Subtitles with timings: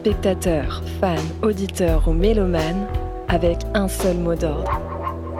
[0.00, 2.86] spectateurs, fans, auditeurs ou mélomanes
[3.28, 4.80] avec un seul mot d'ordre.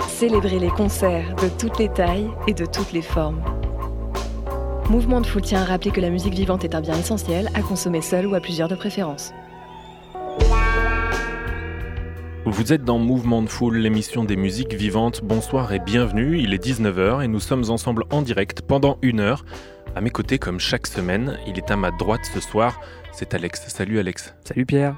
[0.07, 3.41] Célébrer les concerts de toutes les tailles et de toutes les formes.
[4.91, 7.63] Mouvement de Foule tient à rappeler que la musique vivante est un bien essentiel à
[7.63, 9.33] consommer seul ou à plusieurs de préférence.
[12.45, 15.23] Vous êtes dans Mouvement de Foule, l'émission des musiques vivantes.
[15.23, 19.45] Bonsoir et bienvenue, il est 19h et nous sommes ensemble en direct pendant une heure.
[19.97, 22.81] À mes côtés, comme chaque semaine, il est à ma droite ce soir,
[23.13, 23.69] c'est Alex.
[23.69, 24.35] Salut Alex.
[24.45, 24.97] Salut Pierre.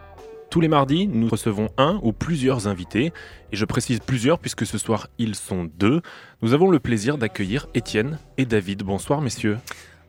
[0.51, 3.13] Tous les mardis, nous recevons un ou plusieurs invités,
[3.53, 6.03] et je précise plusieurs puisque ce soir ils sont deux.
[6.43, 8.83] Nous avons le plaisir d'accueillir Étienne et David.
[8.83, 9.59] Bonsoir messieurs.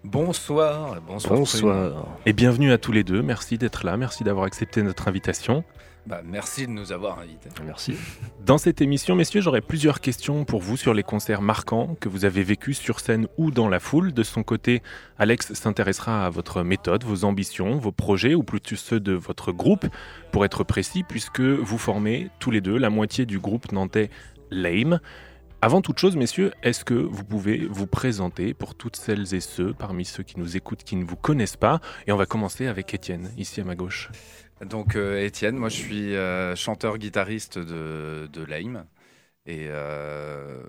[0.03, 1.39] Bonsoir, bonsoir.
[1.39, 2.07] Bonsoir.
[2.25, 5.63] Et bienvenue à tous les deux, merci d'être là, merci d'avoir accepté notre invitation.
[6.05, 7.49] Bah, merci de nous avoir invités.
[7.65, 7.95] Merci.
[8.45, 12.25] Dans cette émission, messieurs, j'aurais plusieurs questions pour vous sur les concerts marquants que vous
[12.25, 14.13] avez vécus sur scène ou dans la foule.
[14.13, 14.81] De son côté,
[15.17, 19.85] Alex s'intéressera à votre méthode, vos ambitions, vos projets, ou plutôt ceux de votre groupe,
[20.33, 24.09] pour être précis, puisque vous formez tous les deux la moitié du groupe nantais
[24.51, 24.99] Lame.
[25.61, 29.73] Avant toute chose, messieurs, est-ce que vous pouvez vous présenter pour toutes celles et ceux
[29.73, 31.79] parmi ceux qui nous écoutent qui ne vous connaissent pas?
[32.05, 34.09] Et on va commencer avec Étienne, ici à ma gauche.
[34.66, 38.86] Donc euh, Étienne, moi je suis euh, chanteur-guitariste de, de Lame.
[39.45, 40.61] Et euh,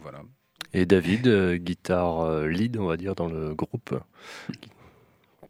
[0.00, 0.22] voilà.
[0.72, 3.98] Et David, euh, guitare euh, lead, on va dire, dans le groupe.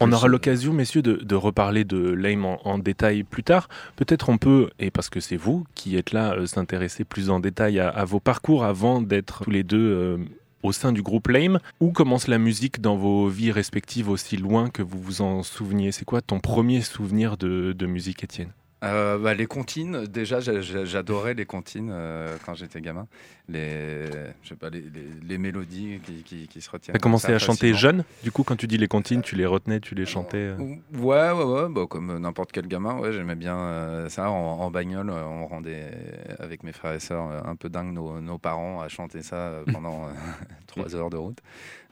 [0.00, 3.68] On aura l'occasion, messieurs, de, de reparler de Lame en, en détail plus tard.
[3.96, 7.38] Peut-être on peut, et parce que c'est vous qui êtes là, euh, s'intéresser plus en
[7.40, 10.18] détail à, à vos parcours avant d'être tous les deux euh,
[10.64, 11.60] au sein du groupe Lame.
[11.78, 15.92] Où commence la musique dans vos vies respectives aussi loin que vous vous en souveniez?
[15.92, 18.52] C'est quoi ton premier souvenir de, de musique, Étienne?
[18.84, 23.06] Euh, bah, les comptines, déjà j'a- j'a- j'adorais les comptines euh, quand j'étais gamin.
[23.48, 24.06] Les,
[24.42, 26.94] je sais pas, les, les- les mélodies qui, qui- qui se retiennent.
[26.94, 29.44] T'as comme commencé à chanter jeune Du coup, quand tu dis les comptines, tu les
[29.46, 30.56] retenais, tu les chantais euh
[30.94, 34.30] Ouais, ouais, ouais, bah, comme n'importe quel gamin, ouais, j'aimais bien ça.
[34.30, 35.90] En, en bagnole, on rendait
[36.38, 40.08] avec mes frères et sœurs un peu dingue nos, nos parents à chanter ça pendant
[40.66, 41.38] trois heures de route.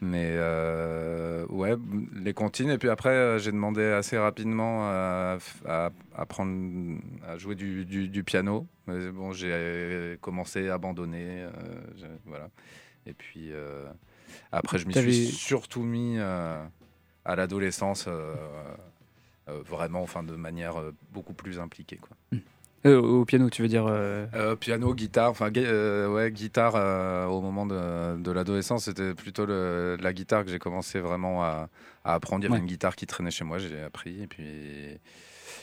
[0.04, 1.76] Mais euh, ouais,
[2.12, 2.70] les comptines.
[2.70, 8.08] Et puis après, euh, j'ai demandé assez rapidement à, à apprendre à jouer du, du-
[8.08, 8.66] du piano.
[8.88, 11.42] Mais bon, j'ai commencé à abandonner.
[11.44, 11.50] euh,
[12.26, 12.48] voilà.
[13.06, 13.86] Et puis euh,
[14.50, 16.66] après, je m'y suis surtout mis à
[17.36, 18.08] l'adolescence.
[19.46, 20.74] vraiment, enfin, de manière
[21.12, 21.98] beaucoup plus impliquée.
[21.98, 22.16] Quoi.
[22.84, 26.74] Euh, au piano, tu veux dire euh, Euh, piano, guitare, enfin, ouais, guitare
[27.30, 31.68] au moment de, de l'adolescence, c'était plutôt le- la guitare que j'ai commencé vraiment à,
[32.04, 32.42] à apprendre.
[32.42, 32.60] Il y avait Ouais.
[32.60, 34.98] une guitare qui traînait chez moi, j'ai appris, et puis,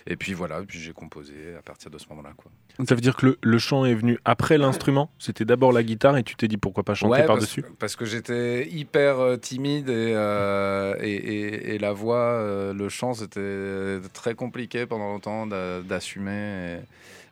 [0.07, 2.31] et puis voilà, puis j'ai composé à partir de ce moment-là.
[2.37, 2.51] Quoi.
[2.87, 5.11] Ça veut dire que le, le chant est venu après l'instrument?
[5.19, 7.63] C'était d'abord la guitare et tu t'es dit pourquoi pas chanter Ouais, par-dessus?
[7.79, 12.87] parce que j'étais hyper euh, timide et, euh, et, et- et la voix, euh, le
[12.89, 16.79] chant, c'était très compliqué pendant longtemps d'a- d'assumer.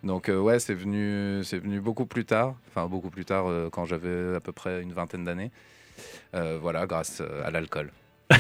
[0.04, 3.70] Donc euh, ouais, c'est venu, c'est venu beaucoup plus tard, enfin beaucoup plus tard euh,
[3.72, 5.52] quand j'avais à peu près une vingtaine d'années.
[6.36, 7.92] Euh, voilà, grâce à l'alcool.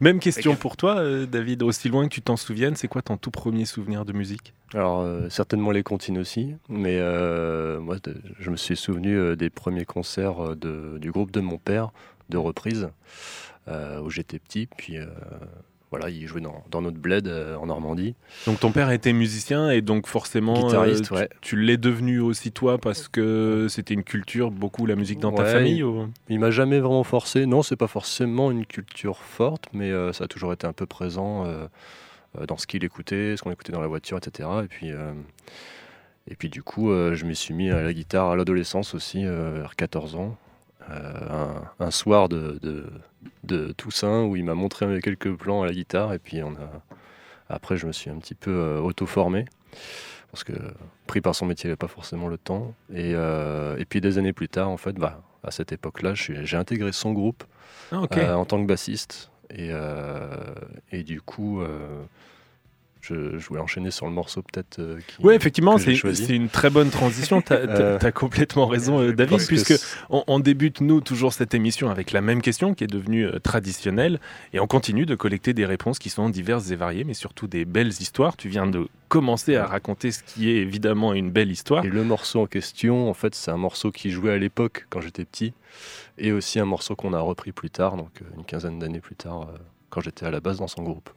[0.00, 3.16] Même question pour toi, euh, David, aussi loin que tu t'en souviennes, c'est quoi ton
[3.16, 4.54] tout premier souvenir de musique?
[4.72, 7.96] Alors, euh, certainement les comptines aussi, mais euh, moi,
[8.38, 11.90] je me suis souvenu des premiers concerts de- du groupe de mon père,
[12.28, 12.88] de reprise,
[13.68, 14.96] où j'étais petit, puis
[15.90, 18.14] voilà, il jouait dans, dans notre bled euh, en Normandie.
[18.46, 21.28] Donc ton père était musicien et donc forcément Guitariste, tu, ouais.
[21.40, 25.44] tu l'es devenu aussi toi parce que c'était une culture, beaucoup la musique dans ta
[25.44, 27.44] famille ou- Il m'a jamais vraiment forcé.
[27.46, 30.86] Non, c'est pas forcément une culture forte, mais euh, ça a toujours été un peu
[30.86, 31.66] présent euh,
[32.38, 34.48] euh, dans ce qu'il écoutait, ce qu'on écoutait dans la voiture, etc.
[34.64, 35.12] Et puis, euh,
[36.28, 39.24] et puis du coup, euh, je me suis mis à la guitare à l'adolescence aussi,
[39.26, 40.36] euh, vers 14 ans.
[40.90, 42.86] Euh, un, un soir de, de,
[43.44, 46.82] de Toussaint où il m'a montré quelques plans à la guitare et puis on a
[47.48, 49.44] après je me suis un petit peu euh, auto-formé
[50.30, 50.52] parce que
[51.06, 52.72] pris par son métier, il n'avait pas forcément le temps.
[52.94, 56.22] Et, euh, et puis des années plus tard, en fait, bah, à cette époque-là, je
[56.22, 57.42] suis- j'ai intégré son groupe
[57.90, 59.32] Ah, euh, en tant que bassiste.
[59.52, 60.54] Et, euh,
[60.92, 61.62] et du coup,
[63.00, 64.78] je, je voulais enchaîner sur le morceau peut-être.
[64.78, 67.40] euh, Oui, effectivement, que j'ai c'est une très bonne transition.
[67.42, 69.74] Tu as, Euh, complètement raison, euh, David, puisque
[70.10, 73.38] on, on débute, nous, toujours cette émission avec la même question qui est devenue euh,
[73.38, 74.20] traditionnelle
[74.52, 77.64] et on continue de collecter des réponses qui sont diverses et variées, mais surtout des
[77.64, 78.36] belles histoires.
[78.36, 81.84] Tu viens de commencer à raconter ce qui est évidemment une belle histoire.
[81.84, 85.00] Et le morceau en question, en fait, c'est un morceau qui jouait à l'époque quand
[85.00, 85.52] j'étais petit,
[86.18, 89.16] et aussi un morceau qu'on a repris plus tard, donc euh, une quinzaine d'années plus
[89.16, 89.58] tard, euh,
[89.88, 91.10] quand j'étais à la base dans son groupe.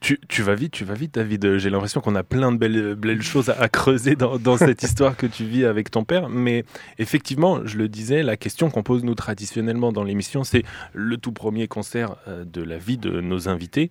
[0.00, 1.58] Tu, tu vas vite, tu vas vite, David.
[1.58, 4.82] J'ai l'impression qu'on a plein de belles, belles choses à, à creuser dans, dans cette
[4.82, 6.30] histoire que tu vis avec ton père.
[6.30, 6.64] Mais
[6.98, 10.62] effectivement, je le disais, la question qu'on pose nous traditionnellement dans l'émission, c'est
[10.94, 13.90] le tout premier concert euh, de la vie de nos invités.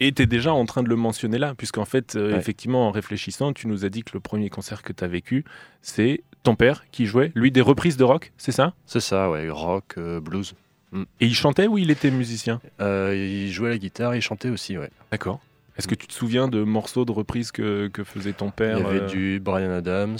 [0.00, 2.38] Et tu es déjà en train de le mentionner là, puisqu'en fait, euh, Ouais.
[2.38, 5.44] effectivement, en réfléchissant, tu nous as dit que le premier concert que tu as vécu,
[5.82, 8.72] c'est ton père qui jouait, lui, des reprises de rock, c'est ça?
[8.86, 10.54] C'est ça, ouais, rock, euh, blues.
[10.94, 12.60] Et il chantait ou il était musicien?
[12.80, 14.88] Euh, il jouait la guitare, il chantait aussi, ouais.
[15.12, 15.38] D'accord.
[15.80, 18.82] Est-ce que tu te souviens de morceaux de reprises que, que faisait ton père il
[18.82, 20.18] y avait euh, du Brian Adams,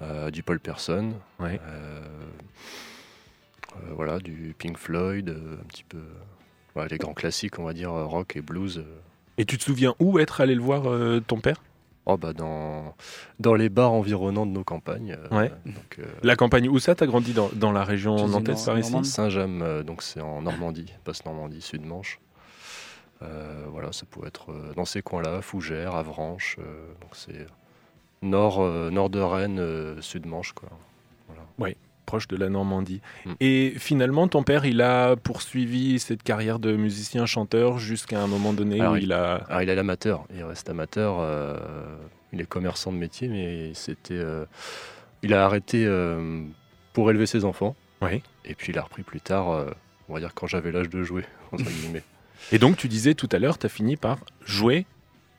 [0.00, 1.58] euh, du Paul Person, Ouais.
[1.66, 2.00] euh,
[3.74, 5.98] euh, voilà, du Pink Floyd, euh, un petit peu.
[6.88, 8.84] les grands classiques, on va dire, rock et blues.
[9.36, 11.60] Et tu te souviens où être allé le voir euh, ton père?
[12.06, 12.94] Oh, bah, dans,
[13.40, 15.18] dans les bars environnants de nos campagnes.
[15.32, 15.50] Ouais.
[15.66, 18.90] donc, La campagne où ça T'as grandi dans, dans la région nantaise par ici?
[18.92, 19.08] Normandie.
[19.10, 22.20] Saint-James, donc c'est en Normandie, Basse-Normandie, Sud-Manche.
[23.22, 27.46] Euh, voilà, ça pouvait être euh, dans ces coins-là, Fougères, Avranches, euh, donc c'est
[28.22, 30.68] nord, nord de Rennes, euh, Sud-Manche, quoi.
[31.58, 31.74] Voilà.
[32.06, 33.00] proche de la Normandie.
[33.24, 33.32] Mm.
[33.40, 38.80] Et finalement, ton père, il a poursuivi cette carrière de musicien-chanteur jusqu'à un moment donné
[38.80, 39.34] Alors, où il- il a...
[39.48, 41.56] Alors, il est amateur, il reste amateur, euh,
[42.32, 44.44] il est commerçant de métier, mais c'était, euh,
[45.22, 46.42] il a arrêté euh,
[46.94, 47.76] pour élever ses enfants.
[48.02, 48.22] Oui.
[48.44, 49.66] Et puis il a repris plus tard,
[50.08, 52.02] on va dire quand j'avais l'âge de jouer, entre guillemets.
[52.52, 54.86] Et donc, tu disais tout à l'heure, tu as fini par jouer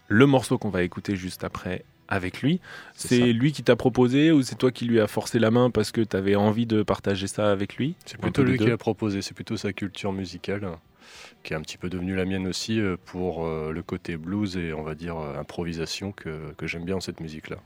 [0.07, 2.59] le morceau qu'on va écouter juste après avec lui.
[2.93, 5.91] C'est lui qui t'a proposé ou c'est toi qui lui as forcé la main parce
[5.91, 7.95] que tu avais envie de partager ça avec lui?
[8.05, 10.77] C'est plutôt lui qui l'a proposé, c'est plutôt sa culture musicale
[11.43, 14.57] qui est un petit peu devenue la mienne aussi euh, pour euh, le côté blues
[14.57, 17.57] et on va dire euh, improvisation que, que j'aime bien dans cette musique-là.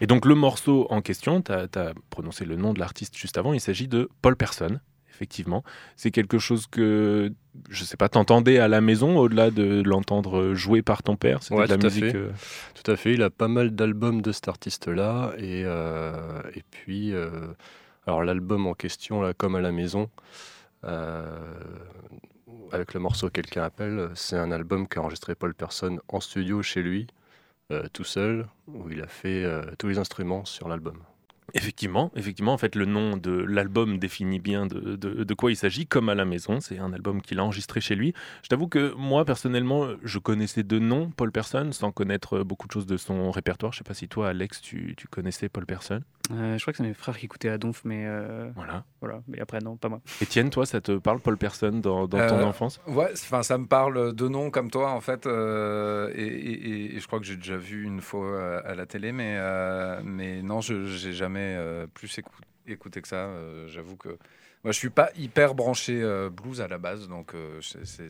[0.00, 3.52] Et donc le morceau en question, tu as, prononcé le nom de l'artiste juste avant,
[3.52, 4.80] il s'agit de Paul Person,
[5.18, 5.64] effectivement.
[5.96, 7.32] C'est quelque chose que,
[7.70, 11.42] je sais pas, t'entendais à la maison, au-delà de l'entendre jouer par ton père?
[11.42, 12.16] C'était Ouais, de la tout à musique fait.
[12.16, 12.30] euh,
[12.80, 17.12] Tout à fait, il a pas mal d'albums de cet artiste-là et, euh, et puis
[17.12, 17.30] euh,
[18.06, 20.08] alors l'album en question, là, comme à la maison,
[22.72, 26.82] avec le morceau Quelqu'un appelle, c'est un album qu'a enregistré Paul Person en studio chez
[26.82, 27.08] lui,
[27.92, 29.44] tout seul, où il a fait
[29.78, 30.98] tous les instruments sur l'album.
[31.54, 36.08] Effectivement, effectivement, en fait, le nom de l'album définit bien de, quoi il s'agit, comme
[36.08, 36.60] à la maison.
[36.60, 38.12] C'est un album qu'il a enregistré chez lui.
[38.42, 42.72] Je t'avoue que moi, personnellement, je connaissais de nom Paul Person, sans connaître beaucoup de
[42.72, 43.72] choses de son répertoire.
[43.72, 46.00] Je sais pas si toi, Alex, tu, tu connaissais Paul Person.
[46.30, 48.84] Euh, je crois que c'est mes frères qui écoutaient à Donf, mais euh, Voilà.
[49.00, 49.22] voilà.
[49.28, 50.00] Mais après, non, pas moi.
[50.20, 52.80] Étienne, toi, ça te parle Paul Person dans, dans ton Euh, enfance?
[52.86, 55.26] Ouais, enfin, ça me parle de nom comme toi, en fait.
[55.26, 59.12] euh, et, et- et je crois que j'ai déjà vu une fois à la télé,
[59.12, 63.26] mais, euh, mais non, je j'ai jamais euh, plus écou- écouté que ça.
[63.26, 64.08] euh, J'avoue que
[64.64, 68.08] moi, je suis pas hyper branché euh, blues à la base, donc euh, c'est- c'est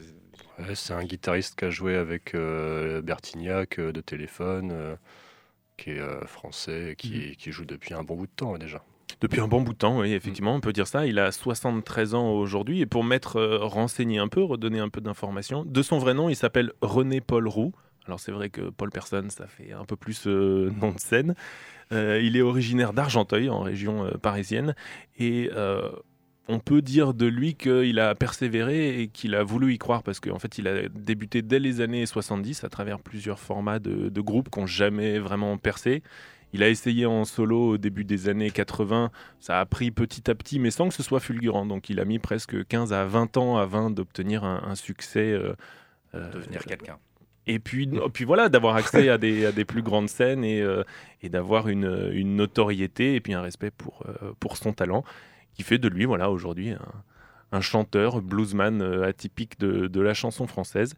[0.58, 4.96] Ouais, c'est un guitariste qui a joué avec euh, Bertignac euh, de Téléphone, euh,
[5.78, 8.84] qui est euh, français, et qui, qui joue depuis un bon bout de temps déjà.
[9.20, 11.04] Depuis un bon bout de temps, oui, effectivement, on peut dire ça.
[11.06, 12.80] Il a 73 ans aujourd'hui.
[12.80, 16.28] Et pour m'être euh, renseigné un peu, redonner un peu d'informations, de son vrai nom,
[16.28, 17.72] il s'appelle René Paul Roux.
[18.06, 21.34] Alors c'est vrai que Paul Person, ça fait un peu plus euh, nom de scène.
[21.90, 24.76] Euh, il est originaire d'Argenteuil, en région parisienne.
[25.18, 25.50] Et
[26.48, 30.18] on peut dire de lui qu'il a persévéré et qu'il a voulu y croire parce
[30.20, 34.20] qu'en fait, il a débuté dès les années 70 à travers plusieurs formats de, de
[34.20, 36.02] groupes qui n'ont jamais vraiment percé.
[36.54, 40.34] Il a essayé en solo au début des années 80, ça a pris petit à
[40.34, 41.66] petit, mais sans que ce soit fulgurant.
[41.66, 45.30] Donc il a mis presque 15 à 20 ans avant d'obtenir un, un succès.
[45.32, 45.54] euh,
[46.14, 46.96] euh, devenir quelqu'un.
[47.46, 50.84] et puis, puis voilà, d'avoir accès à des, à des plus grandes scènes et, euh,
[51.22, 54.04] et d'avoir une, une notoriété et puis un respect pour,
[54.40, 55.04] pour son talent,
[55.58, 56.78] qui fait de lui, voilà, aujourd'hui, un,
[57.50, 60.94] un chanteur, bluesman euh, atypique de, de la chanson française.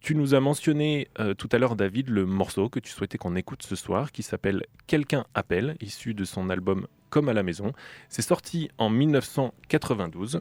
[0.00, 3.36] Tu nous as mentionné euh, tout à l'heure, David, le morceau que tu souhaitais qu'on
[3.36, 7.72] écoute ce soir, qui s'appelle Quelqu'un appelle, issu de son album Comme à la maison.
[8.10, 10.40] C'est sorti en 1992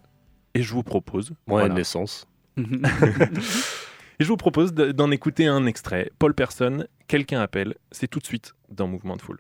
[0.54, 2.28] et je vous propose, Moyen voilà, naissance.
[2.58, 2.64] et
[4.20, 6.12] je vous propose de- d'en écouter un extrait.
[6.20, 9.40] Paul Person, Quelqu'un appelle, c'est tout de suite dans Mouvement de Foule.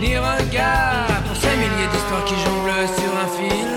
[0.00, 3.70] Ni regard pour ces milliers d'histoires qui jonglent sur un fil.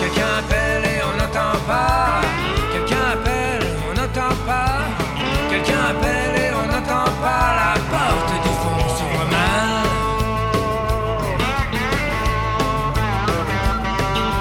[0.00, 2.20] Quelqu'un appelle et on n'entend pas.
[2.72, 4.80] Quelqu'un appelle, on n'entend pas.
[5.50, 7.46] Quelqu'un appelle et on n'entend pas.
[7.60, 9.86] La porte du fond s'ouvre mal.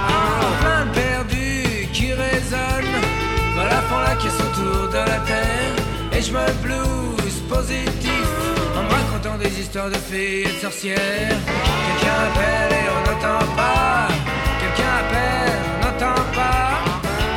[0.10, 3.02] Ah, plein de perdus qui résonnent.
[3.56, 5.76] Voilà font la caisse autour de la terre.
[6.16, 6.83] Et je me positif
[9.26, 10.98] en me racontant des histoires de fées et de sorcières.
[10.98, 14.08] Quelqu'un appelle et on n'entend pas.
[14.60, 16.70] Quelqu'un appelle, on n'entend pas.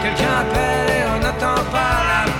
[0.02, 1.96] Quelqu'un appelle et on n'entend pas.
[2.08, 2.35] La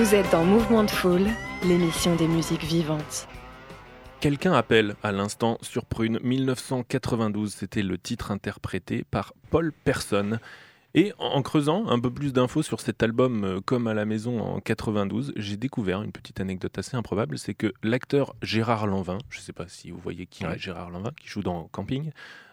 [0.00, 1.26] Vous êtes dans Mouvement de Foule,
[1.62, 3.28] l'émission des musiques vivantes.
[4.20, 10.38] Quelqu'un appelle à l'instant sur Prune 1992, c'était le titre interprété par Paul Person.
[10.94, 14.40] Et en creusant un peu plus d'infos sur cet album euh, comme à la maison
[14.40, 19.36] en 92, j'ai découvert une petite anecdote assez improbable, c'est que l'acteur Gérard Lanvin, je
[19.36, 22.10] ne sais pas si vous voyez qui est Gérard Lanvin, qui joue dans Camping,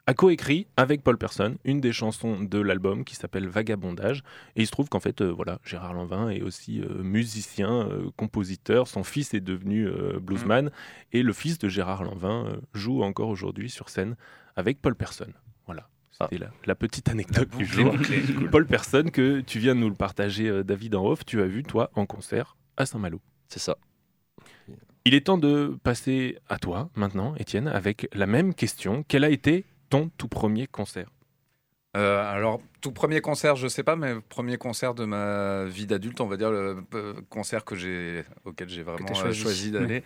[0.07, 4.23] a coécrit avec Paul Person une des chansons de l'album qui s'appelle Vagabondage.
[4.55, 8.09] Et il se trouve qu'en fait, euh, voilà, Gérard Lanvin est aussi euh, musicien, euh,
[8.15, 8.87] compositeur.
[8.87, 9.89] Son fils est devenu
[10.21, 10.71] bluesman.
[11.11, 14.15] Et le fils de Gérard Lanvin joue encore aujourd'hui sur scène
[14.55, 15.27] avec Paul Person.
[15.65, 15.89] Voilà.
[16.09, 17.93] C'était la, la petite anecdote du jour.
[18.51, 21.63] Paul Person, que tu viens de nous le partager, David en off, tu as vu,
[21.63, 23.21] toi, en concert à Saint-Malo.
[23.49, 23.77] C'est ça.
[25.05, 29.05] Il est temps de passer à toi maintenant, Étienne, avec la même question.
[29.07, 31.09] Quel a été ton tout premier concert
[31.95, 36.21] Euh, alors, tout premier concert, je sais pas, mais premier concert de ma vie d'adulte,
[36.21, 39.41] on va dire le euh, concert que j'ai, auquel j'ai vraiment euh, choisi.
[39.41, 40.03] choisi, d'aller.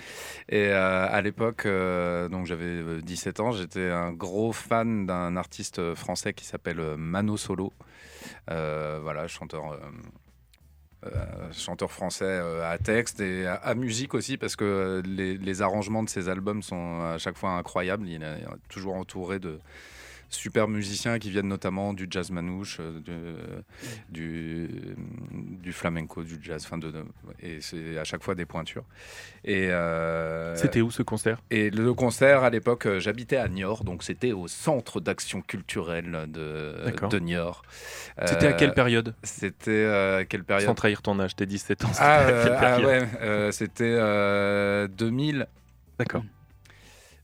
[0.48, 5.36] Et euh, à l'époque, euh, donc j'avais euh, 17 ans, j'étais un gros fan d'un
[5.36, 7.74] artiste français qui s'appelle Mano Solo.
[8.50, 9.78] Euh, voilà, chanteur.
[11.04, 15.36] Euh, chanteur français euh, à texte et à, à musique aussi parce que euh, les,
[15.36, 18.08] les arrangements de ses albums sont à chaque fois incroyables.
[18.08, 19.60] Il est toujours entouré de
[20.34, 23.64] super musiciens qui viennent notamment du jazz manouche, euh, de-
[24.10, 24.70] du,
[25.62, 27.06] du flamenco, du jazz, de, de-
[27.42, 28.86] et c'est à chaque fois des pointures.
[29.44, 31.42] Et euh, C'était où ce concert?
[31.50, 36.26] et le concert, à l'époque, euh, j'habitais à Niort, donc c'était au centre d'action culturelle
[36.28, 36.76] de,
[37.10, 37.62] de Niort.
[38.26, 39.16] C'était à Euh, quelle période?
[39.24, 40.68] C'était euh, quelle période?
[40.68, 41.92] Sans trahir ton âge, t'es 17 ans.
[42.00, 45.48] ah, euh, ah ouais, euh, c'était euh, 2000.
[46.00, 46.24] D'accord.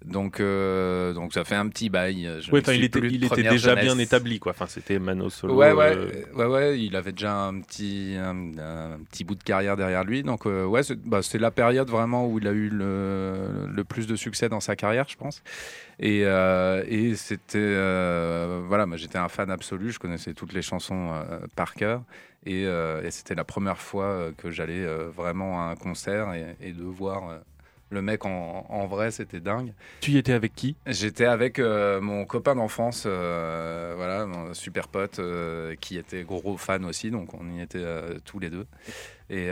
[0.07, 2.29] Donc, euh, donc ça fait un petit bail.
[2.39, 3.83] Je il était, il déjà jeunesse.
[3.83, 4.53] bien établi, quoi.
[4.53, 5.55] Enfin, c'était Mano Solo.
[5.55, 9.43] Ouais, ouais, euh, ouais, ouais, il avait déjà un petit, un, un petit bout de
[9.43, 10.23] carrière derrière lui.
[10.23, 13.83] Donc, euh, ouais, c'est bah, c'est la période vraiment où il a eu le, le
[13.83, 15.43] plus de succès dans sa carrière, je pense.
[15.99, 17.73] Et, et c'était,
[18.67, 21.11] voilà, moi j'étais un fan absolu, je connaissais toutes les chansons
[21.55, 22.03] par cœur.
[22.45, 24.85] Et, et c'était la première fois que j'allais
[25.15, 27.39] vraiment à un concert et, et de voir
[27.89, 29.73] le mec en, en vrai, c'était dingue.
[30.01, 30.75] Tu y étais avec qui?
[30.85, 36.57] J'étais avec euh, mon copain d'enfance, euh, voilà, mon super pote, euh, qui était gros
[36.57, 37.85] fan aussi, donc on y était
[38.25, 38.65] tous les deux.
[39.29, 39.49] Et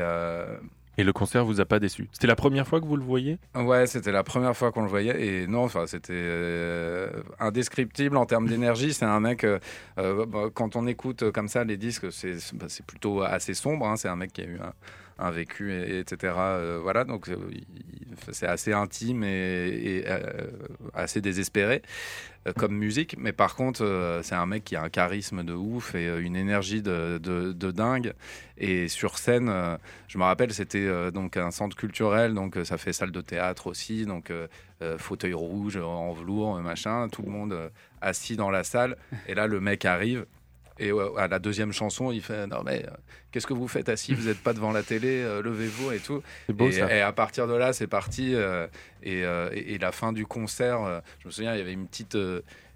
[0.97, 2.07] Et le concert vous a pas déçu?
[2.13, 3.37] C'était la première fois que vous le voyez?
[3.53, 8.25] Ouais, c'était la première fois qu'on le voyait, et non, enfin, c'était euh, indescriptible en
[8.25, 8.93] termes d'énergie.
[8.93, 9.59] C'est un mec, euh,
[9.97, 13.85] bah, quand on écoute comme ça les disques, c'est bah, plutôt assez sombre.
[13.87, 13.97] hein.
[13.97, 14.73] c'est un mec qui a eu un,
[15.17, 16.33] un vécu, et, etc.
[16.37, 17.37] euh, voilà, donc euh,
[18.31, 20.19] c'est assez intime et, euh,
[20.93, 21.81] assez désespéré
[22.57, 23.15] comme musique.
[23.17, 26.83] Mais par contre, c'est un mec qui a un charisme de ouf et une énergie
[26.83, 28.13] de, de- dingue.
[28.59, 29.51] Et sur scène,
[30.07, 34.05] je me rappelle, c'était donc un centre culturel, donc ça fait salle de théâtre aussi,
[34.05, 34.31] donc
[34.99, 38.95] fauteuil rouge en velours, machin, tout le monde assis dans la salle.
[39.27, 40.27] Et là, le mec arrive.
[40.77, 42.91] Et ouais, à la deuxième chanson, il fait Non, mais euh,
[43.31, 44.13] qu'est-ce que vous faites assis?
[44.13, 46.21] Vous n'êtes pas devant la télé, euh, levez-vous et tout.
[46.47, 46.93] C'est beau et, ça.
[46.93, 48.35] et à partir de là, c'est parti.
[48.35, 48.67] euh,
[49.03, 51.87] et, euh, et- et la fin du concert, je me souviens, il y avait une
[51.87, 52.17] petite,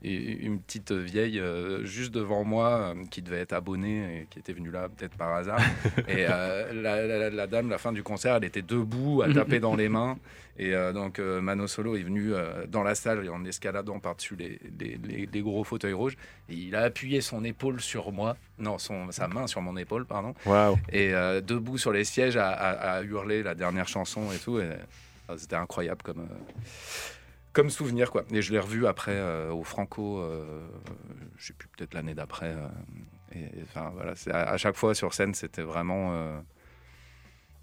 [0.02, 1.42] une petite vieille
[1.84, 5.60] juste devant moi qui devait être abonnée et qui était venue là peut-être par hasard.
[6.08, 9.76] et la, la- la dame, la fin du concert, elle était debout à taper dans
[9.76, 10.18] les mains.
[10.62, 14.36] Et euh, donc euh, Mano Solo est venu euh, dans la salle en escaladant par-dessus
[14.36, 16.18] les, les- les- les gros fauteuils rouges.
[16.50, 20.06] Et il a appuyé son épaule sur moi, non, son, sa main sur mon épaule,
[20.06, 20.78] pardon Waouh.
[20.92, 21.12] et
[21.42, 24.60] debout sur les sièges à, à- à hurler la dernière chanson et tout.
[24.60, 24.70] Et,
[25.38, 26.28] c'était incroyable comme,
[27.54, 28.12] comme souvenir.
[28.12, 28.24] Quoi.
[28.32, 30.68] Et je l'ai revu après euh, au Franco, euh,
[31.38, 32.48] je sais plus, peut-être l'année d'après.
[32.54, 32.68] euh,
[33.34, 36.42] et et, enfin, voilà, à chaque fois sur scène, c'était vraiment.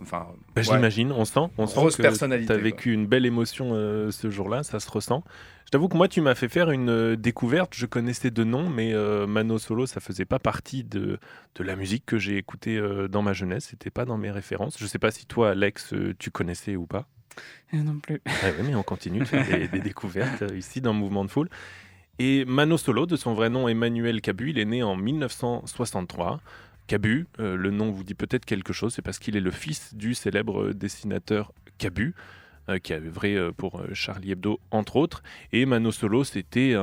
[0.00, 0.62] Enfin, Bah, ouais.
[0.62, 2.62] J'imagine, on sent, on sent que personnalité, tu as quoi.
[2.65, 5.25] vécu une belle émotion euh, ce jour-là, ça se ressent.
[5.65, 7.73] Je t'avoue que moi, tu m'as fait faire une euh, découverte.
[7.75, 11.19] Je connaissais de nom, mais euh, Mano Solo, ça faisait pas partie de,
[11.57, 13.69] de la musique que j'ai écoutée euh, dans ma jeunesse.
[13.71, 14.76] C'était pas dans mes références.
[14.79, 17.07] Je sais pas si toi, Alex, tu connaissais ou pas.
[17.73, 18.21] Non plus.
[18.26, 21.49] Ah ouais, mais on continue de faire des, des découvertes ici dans Mouvement de Foule.
[22.19, 26.41] Et Mano Solo, de son vrai nom Emmanuel Cabu, il est né en 1963.
[26.87, 29.95] Cabu, euh, le nom vous dit peut-être quelque chose, c'est parce qu'il est le fils
[29.95, 32.14] du célèbre dessinateur Cabu,
[32.69, 35.23] euh, qui a œuvré euh, pour euh, Charlie Hebdo, entre autres.
[35.52, 36.75] Et Mano Solo, c'était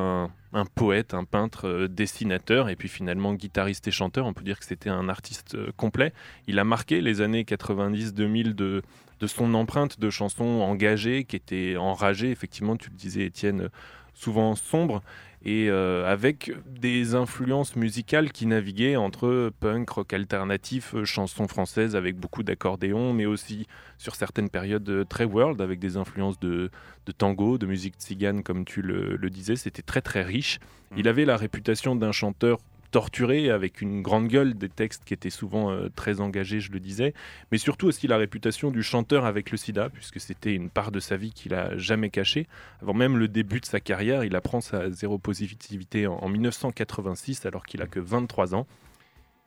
[0.53, 4.25] un, poète, un peintre, euh, dessinateur, et puis finalement guitariste et chanteur.
[4.25, 6.13] On peut dire que c'était un artiste euh, complet.
[6.48, 8.81] Il a marqué les années 90-2000 de,
[9.19, 13.69] de son empreinte de chansons engagées, qui étaient enragées, effectivement, tu le disais, Étienne, euh,
[14.13, 15.01] souvent sombres,
[15.45, 21.97] et euh, avec des influences musicales qui naviguaient entre punk, rock alternatif, euh, chansons françaises
[21.97, 26.71] avec beaucoup d'accordéon, mais aussi sur certaines périodes euh, très world, avec des influences de,
[27.05, 29.57] de tango, de musique tzigane, comme tu le, le disais.
[29.57, 30.59] C'était très très riche.
[30.95, 32.59] Il avait la réputation d'un chanteur
[32.93, 36.79] torturé, avec une grande gueule, des textes qui étaient souvent euh, très engagés, je le
[36.79, 37.15] disais,
[37.51, 41.00] mais surtout aussi la réputation du chanteur avec le sida, puisque c'était une part de
[41.00, 42.47] sa vie qu'il a jamais cachée.
[42.83, 47.47] Avant même le début de sa carrière, il apprend sa zéro positivité en, en 1986,
[47.47, 48.67] alors qu'il a que 23 ans.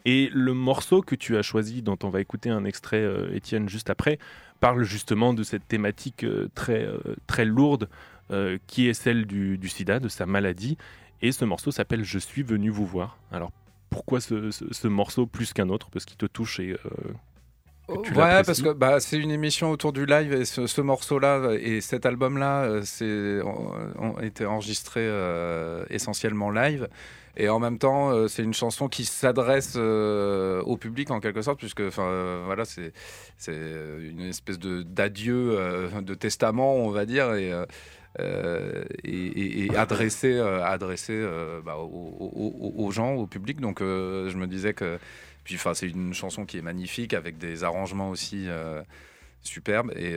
[0.05, 3.69] Et le morceau que tu as choisi, dont on va écouter un extrait, euh, Étienne,
[3.69, 4.19] juste après,
[4.59, 6.89] parle justement de cette thématique euh, très,
[7.29, 7.89] très lourde
[8.67, 10.77] qui est celle du sida, de sa maladie.
[11.23, 13.19] Et ce morceau s'appelle Je suis venu vous voir.
[13.33, 13.51] Alors
[13.91, 15.89] pourquoi ce, ce- ce morceau plus qu'un autre?
[15.91, 16.73] Parce qu'il te touche et.
[16.73, 16.79] euh,
[17.89, 21.81] ouais, parce que bah, c'est une émission autour du live et ce, ce morceau-là et
[21.81, 26.89] cet album-là, euh, c'est ont, été enregistrés euh, essentiellement live.
[27.39, 31.43] Et en même temps, euh, c'est une chanson qui s'adresse euh, au public en quelque
[31.43, 32.93] sorte, puisque voilà, c'est
[33.39, 35.57] c'est une espèce de d'adieu,
[36.03, 37.53] de testament, on va dire, et
[38.21, 39.77] euh, et, et- et
[40.39, 40.63] euh,
[41.13, 43.61] euh, bah, aux, gens, au public.
[43.61, 44.99] Donc je me disais que
[45.45, 48.49] puis c'est une chanson qui est magnifique avec des arrangements aussi
[49.43, 50.17] superbes et,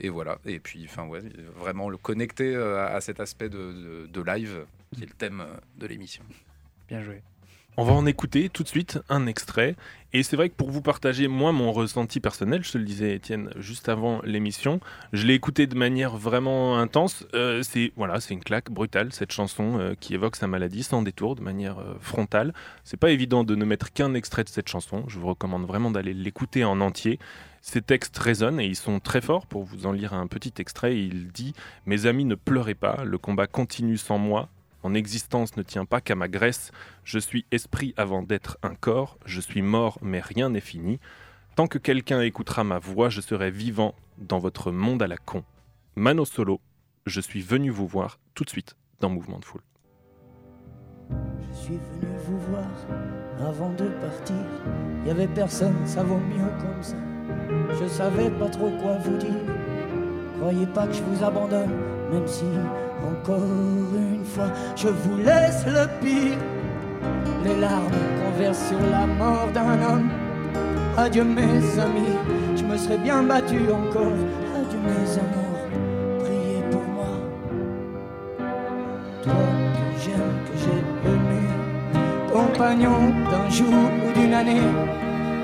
[0.00, 0.38] et voilà.
[0.46, 1.20] Et puis ouais,
[1.56, 5.44] vraiment le connecter à cet aspect de, live qui est le thème
[5.78, 6.22] de l'émission.
[6.88, 7.22] Bien joué.
[7.78, 9.76] On va en écouter tout de suite un extrait.
[10.14, 13.14] Et c'est vrai que pour vous partager, moi, mon ressenti personnel, je te le disais,
[13.14, 14.80] Étienne, juste avant l'émission,
[15.12, 17.26] je l'ai écouté de manière vraiment intense.
[17.34, 21.02] Euh, c'est voilà, c'est une claque brutale, cette chanson euh, qui évoque sa maladie sans
[21.02, 22.54] détour, de manière euh, frontale.
[22.82, 25.04] C'est pas évident de ne mettre qu'un extrait de cette chanson.
[25.06, 27.18] Je vous recommande vraiment d'aller l'écouter en entier.
[27.60, 29.46] Ces textes résonnent et ils sont très forts.
[29.46, 31.52] Pour vous en lire un petit extrait, il dit
[31.84, 34.48] Mes amis, ne pleurez pas, le combat continue sans moi.
[34.94, 36.70] Existence ne tient pas qu'à ma graisse.
[37.04, 39.18] Je suis esprit avant d'être un corps.
[39.24, 41.00] Je suis mort, mais rien n'est fini.
[41.56, 45.44] Tant que quelqu'un écoutera ma voix, je serai vivant dans votre monde à la con.
[45.96, 46.60] Mano Solo,
[47.06, 49.62] je suis venu vous voir tout de suite dans Mouvement de Foule.
[51.10, 52.68] Je suis venu vous voir
[53.48, 54.36] avant de partir.
[55.02, 56.96] Il y avait personne, ça vaut mieux comme ça.
[57.80, 59.30] Je savais pas trop quoi vous dire.
[60.38, 61.70] Croyez pas que je vous abandonne,
[62.12, 62.44] même si
[63.12, 63.42] encore
[63.94, 66.38] une fois je vous laisse le pire.
[67.44, 70.10] Les larmes qu'on verse sur la mort d'un homme.
[70.96, 72.16] Adieu mes amis,
[72.56, 74.18] je me serais bien battu encore.
[74.58, 75.64] Adieu mes amours,
[76.20, 77.12] priez pour moi.
[79.22, 79.32] Toi
[79.76, 81.42] que j'aime, que j'ai aimé,
[82.32, 82.98] compagnon
[83.30, 84.68] d'un jour ou d'une année.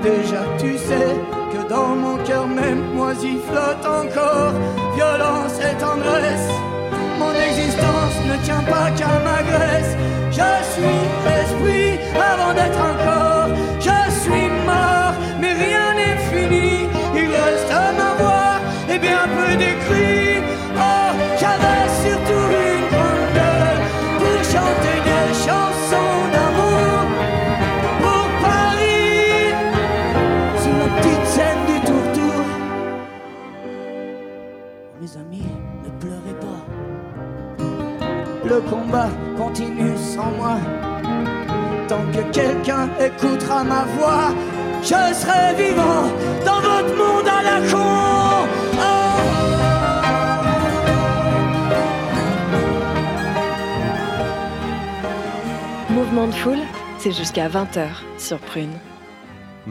[0.02, 1.14] Déjà tu sais
[1.52, 4.52] que dans mon cœur même moisi flotte encore
[4.96, 6.50] violence et tendresse.
[7.22, 9.96] Mon existence ne tient pas qu'à ma graisse.
[10.30, 11.02] Je suis
[11.38, 12.61] esprit avant d'être
[39.36, 40.58] continue sans moi.
[41.88, 44.34] Tant que quelqu'un écoutera ma voix,
[44.82, 46.04] je serai vivant
[46.44, 48.02] dans votre monde à la con.
[55.90, 56.58] Mouvement de foule,
[56.98, 57.86] c'est jusqu'à 20h
[58.18, 58.72] sur Prune.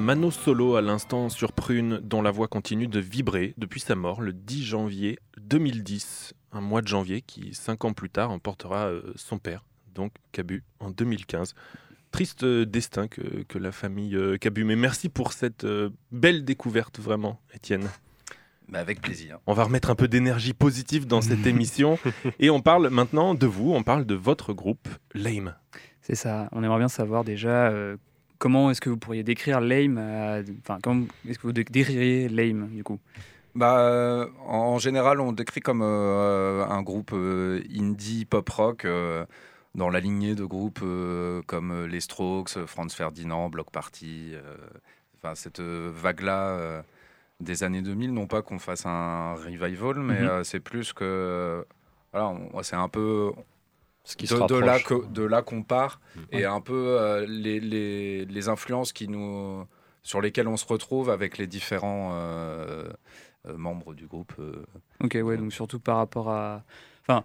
[0.01, 4.19] Mano Solo à l'instant sur Prune, dont la voix continue de vibrer depuis sa mort
[4.21, 6.33] le 10 janvier 2010.
[6.51, 10.63] Un mois de janvier qui, cinq ans plus tard, emportera euh, son père, donc Cabu,
[10.79, 11.53] en 2015.
[12.09, 14.63] triste destin que, que la famille euh, Cabu.
[14.63, 17.87] Mais merci pour cette euh, belle découverte, vraiment, Étienne.
[18.69, 19.37] Bah, avec plaisir.
[19.45, 21.99] On va remettre un peu d'énergie positive dans cette émission.
[22.39, 25.53] Et on parle maintenant de vous, on parle de votre groupe, Lame.
[26.01, 26.49] C'est ça.
[26.53, 27.97] On aimerait bien savoir déjà euh,
[28.41, 29.97] comment est-ce que vous pourriez décrire Lame.
[29.99, 32.99] à- Enfin, comment est-ce que vous dé- décririez Lame du coup?
[33.53, 39.25] Bah, euh, en général, on décrit comme euh, un groupe euh, indie pop rock euh,
[39.75, 44.31] dans la lignée de groupes euh, comme euh, les Strokes, Franz Ferdinand, Block Party.
[44.33, 44.41] euh,
[45.23, 46.81] Enfin, cette euh, vague-là euh,
[47.41, 50.27] des années 2000, non pas qu'on fasse un revival, mais Mhm.
[50.27, 51.63] euh, c'est plus que
[52.13, 53.31] on- c'est un peu
[54.03, 56.23] Ce qui de, se de là que- de là qu'on part Mhm.
[56.31, 59.65] et un peu euh, les, les, les influences qui nous
[60.03, 62.89] sur lesquelles on se retrouve avec les différents euh,
[63.47, 64.33] euh, membres du groupe.
[64.39, 64.63] euh.
[65.03, 66.63] Ok, ouais, donc surtout par rapport à.
[67.07, 67.23] Enfin,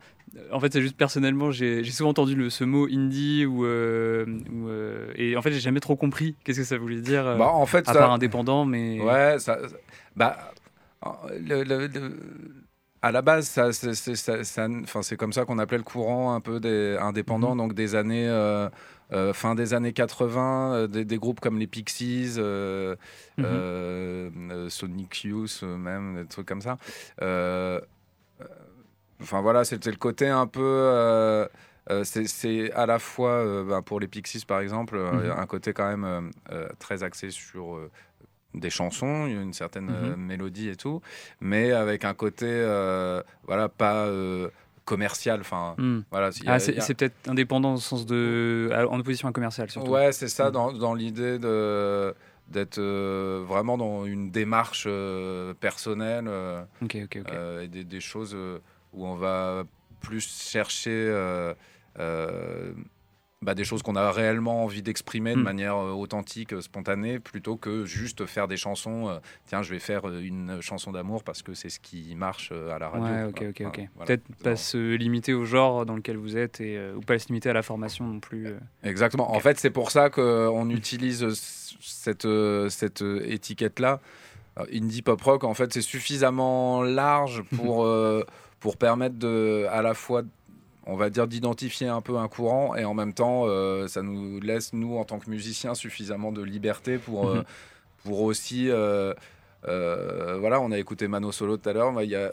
[0.52, 3.64] en fait, c'est juste personnellement, j'ai j'ai souvent entendu le, ce mot indie ou.
[3.66, 7.24] et en fait, j'ai jamais trop compris qu'est-ce que ça voulait dire.
[7.38, 9.00] Bah, en fait, à ça- part indépendant, mais.
[9.00, 9.58] Ouais, ça,
[10.14, 10.52] bah,
[11.38, 12.16] le- le- le-
[13.06, 16.34] à la base, ça, c'est, ça- ça- enfin, c'est comme ça qu'on appelait le courant
[16.34, 17.58] un peu des indépendants, Mhm.
[17.58, 18.68] donc des années, euh,
[19.12, 22.96] euh, fin des années 80, euh, des, des groupes comme les Pixies, euh,
[24.68, 26.76] Sonic Youth, même, des trucs comme ça.
[29.22, 31.46] Enfin voilà, c'était le côté un peu.
[32.02, 35.30] c'est- c'est à la fois ben, pour les Pixies par exemple Mhm.
[35.38, 36.30] un côté quand même
[36.80, 37.78] très axé sur
[38.56, 41.00] des chansons, une certaine euh, mélodie et tout,
[41.40, 44.48] mais avec un côté euh, voilà pas euh,
[44.84, 45.40] commercial.
[45.40, 46.00] Enfin Hmm.
[46.10, 46.30] voilà.
[46.46, 48.70] Ah, c'est a- peut-être indépendant au sens de.
[48.90, 49.90] en opposition à commercial, surtout.
[49.92, 50.52] Ouais, c'est ça, Mm.
[50.52, 52.14] dans, dans l'idée de
[52.48, 57.32] d'être euh, vraiment dans une démarche euh, personnelle euh, Ok, ok, ok.
[57.32, 58.36] euh, et des, des choses
[58.92, 59.64] où on va
[60.00, 61.10] plus chercher
[63.42, 65.44] bah, des choses qu'on a réellement envie d'exprimer de Mm.
[65.44, 69.08] manière euh, authentique, euh, spontanée, plutôt que juste faire des chansons.
[69.10, 72.78] euh, Tiens, je vais faire une chanson d'amour parce que c'est ce qui marche à
[72.78, 73.06] la radio.
[73.14, 73.88] Ouais, ok, ok, Enfin, ok.
[73.94, 74.06] voilà.
[74.06, 77.50] Peut-être pas se limiter au genre dans lequel vous êtes et, ou pas se limiter
[77.50, 78.54] à la formation non plus.
[78.82, 79.30] Exactement.
[79.30, 81.26] En fait, c'est pour ça qu'on utilise
[81.80, 82.26] cette,
[82.70, 84.00] cette étiquette-là.
[84.72, 87.86] Indie pop rock, en fait, c'est suffisamment large pour,
[88.60, 90.22] pour permettre de, à la fois,
[90.86, 94.40] on va dire, d'identifier un peu un courant et en même temps, euh, ça nous
[94.40, 97.44] laisse, nous, en tant que musiciens, suffisamment de liberté pour, euh, Mhm.
[98.04, 98.68] pour aussi.
[98.70, 99.12] euh,
[100.38, 102.00] voilà, on a écouté Mano Solo tout à l'heure.
[102.02, 102.32] Il y a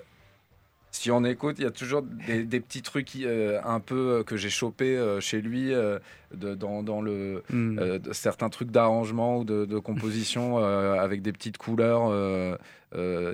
[0.95, 4.23] si on écoute, il y a toujours des, des petits trucs euh, un peu euh,
[4.23, 5.97] que j'ai chopé euh, chez lui euh,
[6.35, 7.75] de- dans, dans le Hmm.
[7.77, 10.57] de- certains trucs d'arrangement ou de, de composition
[10.99, 12.11] avec des petites couleurs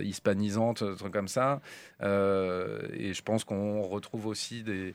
[0.02, 1.62] hispanisantes, trucs comme ça.
[2.02, 4.94] Et je pense qu'on retrouve aussi des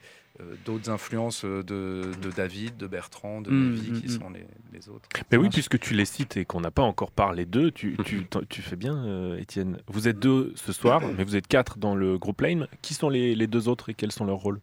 [0.65, 4.19] d'autres influences euh, de, de David, de Bertrand, de Mm, Lévy, mm, qui mm.
[4.21, 5.09] sont les, les autres.
[5.31, 8.27] Mais oui, puisque tu les cites et qu'on n'a pas encore parlé d'eux, tu, tu,
[8.27, 9.79] t'en- tu fais bien, euh, Étienne.
[9.87, 12.67] Vous êtes deux ce soir, mais vous êtes quatre dans le groupe Lame.
[12.83, 14.61] Qui sont les, les deux autres et quels sont leurs rôles?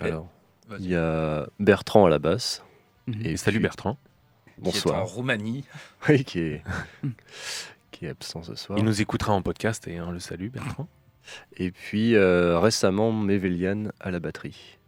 [0.00, 0.28] Alors,
[0.68, 0.82] Vas-y.
[0.82, 2.62] il y a Bertrand à la basse.
[3.06, 3.20] Mhm.
[3.24, 3.96] Et salut Bertrand.
[4.46, 5.06] Qui est en Bonsoir.
[5.06, 5.64] Roumanie.
[6.08, 6.62] Oui, qui est,
[7.90, 8.78] qui est absent ce soir.
[8.78, 10.88] Il nous écoutera en podcast et on le salue, Bertrand.
[11.56, 14.78] Et puis euh, récemment, Mévéliane à la batterie.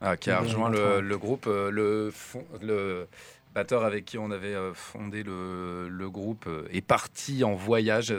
[0.00, 3.06] Ah, qui a rejoint le, groupe, euh, le, fond- le
[3.54, 8.14] batteur avec qui on avait euh, fondé le, le groupe est parti en voyage.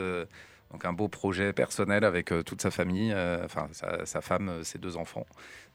[0.72, 4.48] donc un beau projet personnel avec euh, toute sa famille, euh, enfin sa, sa femme,
[4.48, 5.26] euh, ses deux enfants.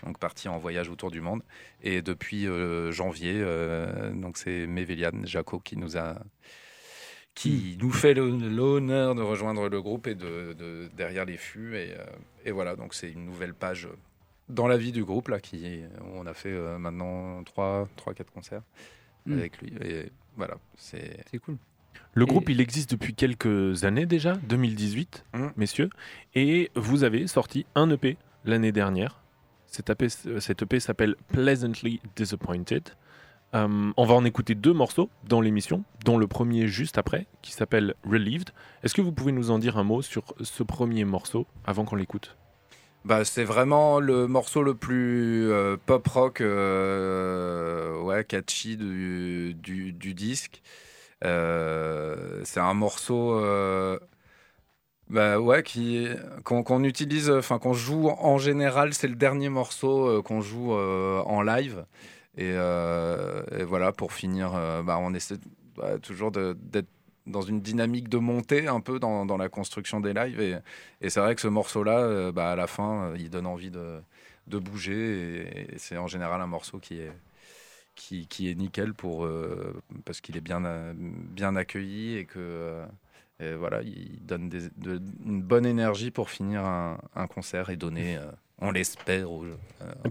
[0.03, 1.41] Donc parti en voyage autour du monde.
[1.81, 6.15] Et depuis euh, janvier, euh, donc c'est Mévéliane Jaco qui nous a
[7.35, 11.93] qui nous fait l'honneur de rejoindre le groupe et de, de- derrière les fûts et,
[11.97, 12.05] euh,
[12.45, 13.87] et voilà donc c'est une nouvelle page
[14.49, 15.81] dans la vie du groupe là qui
[16.15, 18.61] on a fait euh, maintenant 3 3 4 concerts
[19.25, 19.33] Mm.
[19.37, 21.55] avec lui et voilà c'est C'est cool.
[22.13, 25.51] Le Et- groupe, il existe depuis quelques années déjà, 2018, Mhm.
[25.55, 25.89] messieurs.
[26.35, 29.21] Et vous avez sorti un EP l'année dernière.
[29.67, 32.89] Cet EP, euh, cet EP s'appelle Pleasantly Disappointed.
[33.55, 37.51] Euh, on va en écouter deux morceaux dans l'émission, dont le premier juste après, qui
[37.51, 38.49] s'appelle Relieved.
[38.83, 41.95] Est-ce que vous pouvez nous en dire un mot sur ce premier morceau avant qu'on
[41.95, 42.35] l'écoute?
[43.05, 49.53] Bah, c'est vraiment le morceau le plus euh, pop rock euh, ouais catchy du,
[50.15, 50.61] disque.
[51.21, 53.39] C'est un morceau
[55.09, 56.07] bah ouais qui
[56.43, 58.93] qu'on utilise enfin qu'on joue en général.
[58.93, 61.85] C'est le dernier morceau qu'on joue en live
[62.37, 65.37] et, euh, et voilà pour finir euh, bah, on essaie
[65.75, 66.87] bah, toujours d'être
[67.25, 70.41] dans une dynamique de montée un peu dans, la construction des lives.
[71.01, 73.71] Et, c'est vrai que ce morceau là bah, à la fin euh, il donne envie
[73.71, 74.01] de,
[74.47, 75.71] bouger.
[75.73, 80.65] Et, c'est en général un morceau qui est nickel pour, euh, parce qu'il est bien,
[80.65, 82.85] euh, bien accueilli et que
[83.41, 84.49] euh, voilà, il donne
[85.25, 89.57] une bonne énergie pour finir un, concert et donner, euh, on l'espère, euh,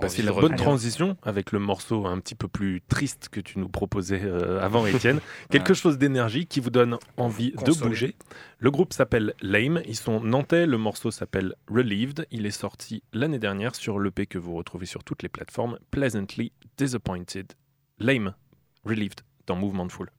[0.09, 3.69] c'est la bonne transition avec le morceau un petit peu plus triste que tu nous
[3.69, 5.21] proposais euh, avant, Étienne.
[5.51, 5.75] Quelque Ouais.
[5.75, 8.15] chose d'énergie qui vous donne envie de bouger.
[8.59, 9.81] Le groupe s'appelle Lame.
[9.87, 10.67] Ils sont nantais.
[10.67, 12.27] Le morceau s'appelle Relieved.
[12.31, 15.79] Il est sorti l'année dernière sur l'EP que vous retrouvez sur toutes les plateformes.
[15.91, 17.53] Pleasantly Disappointed.
[17.99, 18.35] Lame,
[18.85, 20.11] Relieved dans Mouvement de Foule.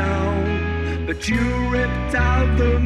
[0.00, 2.78] Song, but you ripped out the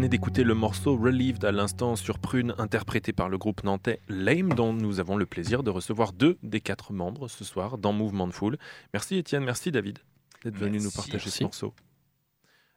[0.00, 4.54] venez d'écouter le morceau Relieved à l'instant sur Prune, interprété par le groupe nantais Lame,
[4.54, 8.26] dont nous avons le plaisir de recevoir deux des quatre membres ce soir dans Mouvement
[8.26, 8.56] de Foule.
[8.94, 9.98] Merci Étienne, merci David
[10.42, 11.74] d'être venu nous partager ce morceau.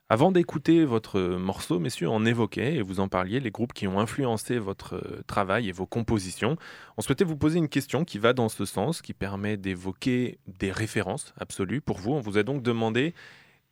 [0.09, 4.01] Avant d'écouter votre morceau, messieurs, on évoquait et vous en parliez les groupes qui ont
[4.01, 6.57] influencé votre euh, travail et vos compositions.
[6.97, 10.73] On souhaitait vous poser une question qui va dans ce sens, qui permet d'évoquer des
[10.73, 12.11] références absolues pour vous.
[12.11, 13.13] On vous a donc demandé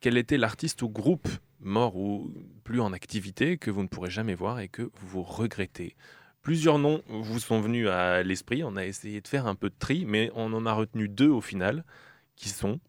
[0.02, 1.28] quel était l'artiste ou groupe
[1.60, 2.34] mort ou
[2.64, 5.96] plus en activité que vous ne pourrez jamais voir et que vous regrettez?
[6.42, 8.64] Plusieurs noms vous sont venus à l'esprit.
[8.64, 11.28] On a essayé de faire un peu de tri, mais on en a retenu deux
[11.28, 11.84] au final,
[12.34, 12.80] qui sont?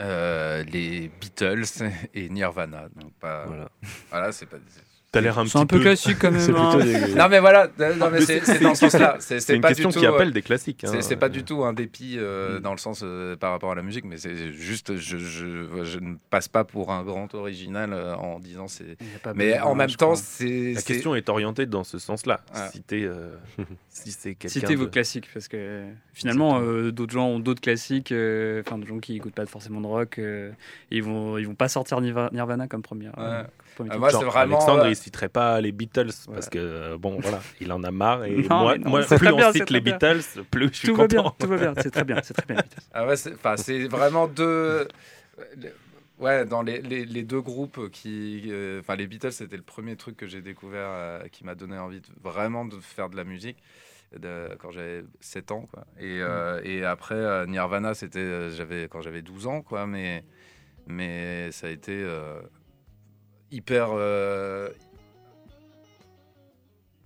[0.00, 1.64] Euh, les Beatles
[2.14, 2.88] et Nirvana.
[2.96, 3.70] Donc pas, Voilà.
[4.10, 4.56] voilà, c'est pas.
[5.16, 6.40] T'as l'air un C'est un petit peu classique quand même.
[6.40, 6.76] C'est hein.
[6.78, 9.16] des- Non mais voilà, non, mais Mais c'est c'est- dans ce sens-là.
[9.20, 10.00] C'est C'est c'est une pas question du tout.
[10.00, 10.84] qui euh, appelle des classiques.
[10.84, 10.88] hein.
[10.92, 13.74] C'est c'est pas du tout un dépit euh, dans le sens euh, par rapport à
[13.74, 17.92] la musique, mais c'est juste, je, je, je ne passe pas pour un grand original
[17.92, 18.96] euh, en disant c'est.
[19.34, 20.72] Mais en même temps, c'est.
[20.74, 22.40] La c'est- question est orientée dans ce sens-là.
[22.54, 22.60] Ouais.
[22.72, 23.30] Citer, euh,
[23.88, 24.60] si c'est quelqu'un.
[24.60, 28.86] Citez vos classiques parce que finalement euh, d'autres gens ont d'autres classiques, euh, enfin des
[28.86, 30.50] gens qui écoutent pas forcément de rock, euh,
[30.90, 33.16] ils vont ils vont pas sortir Nirva- Nirvana comme première.
[33.18, 33.42] Ouais.
[33.80, 34.56] Euh, moi, Genre, c'est vraiment.
[34.56, 37.90] Alexandre euh, est citerait pas les Beatles parce que euh, bon voilà, il en a
[37.90, 39.94] marre et Non, moi, non, plus très on bien, cite les bien.
[39.94, 41.36] Beatles, plus je suis Tout va bien, content.
[41.38, 42.62] tout va bien, c'est très bien, c'est très bien.
[42.92, 44.88] Ah ouais, c'est enfin, c'est vraiment deux.
[46.18, 48.44] Ouais, dans les, les, les deux groupes qui.
[48.46, 51.76] euh, Enfin, les Beatles, c'était le premier truc que j'ai découvert euh, qui m'a donné
[51.78, 53.58] envie de, vraiment de faire de la musique
[54.18, 55.68] de- quand j'avais 7 ans.
[55.70, 55.84] Quoi.
[55.98, 59.60] Et, euh, et après, euh, Nirvana, c'était euh, j'avais quand j'avais 12 ans.
[59.60, 60.24] Quoi, mais,
[60.86, 62.40] mais ça a été euh,
[63.50, 63.88] hyper.
[63.92, 64.68] euh,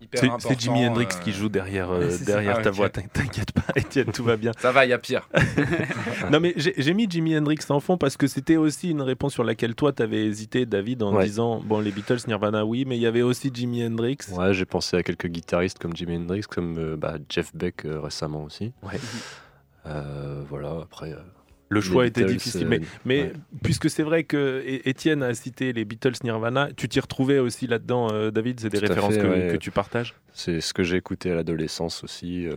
[0.01, 2.89] hyper C'est Jimi Hendrix euh, qui joue derrière, euh, derrière Ah, ta voix.
[2.89, 4.53] T'in- T'inquiète pas, Étienne, tout va bien.
[4.59, 5.29] Ça va, il y a pire.
[6.31, 9.45] non mais j'ai mis Jimi Hendrix en fond parce que c'était aussi une réponse sur
[9.45, 11.25] laquelle toi t'avais hésité, David, en Ouais.
[11.25, 14.19] disant bon les Beatles, Nirvana, oui, mais il y avait aussi Jimi Hendrix.
[14.33, 18.01] Ouais, j'ai pensé à quelques guitaristes comme Jimi Hendrix, comme euh, bah, Jeff Beck euh,
[18.01, 18.73] récemment aussi.
[18.83, 18.99] Ouais.
[19.87, 21.15] Euh, voilà, après.
[21.73, 23.33] Le choix était Beatles, difficile, euh, mais, mais ouais.
[23.63, 28.09] puisque c'est vrai que Étienne a cité les Beatles, Nirvana, tu t'y retrouvais aussi là-dedans,
[28.13, 28.59] euh, David?
[28.59, 29.49] C'est des Tout références fait, que, ouais.
[29.53, 30.15] que tu partages?
[30.33, 32.47] C'est ce que j'ai écouté à l'adolescence aussi.
[32.47, 32.57] euh,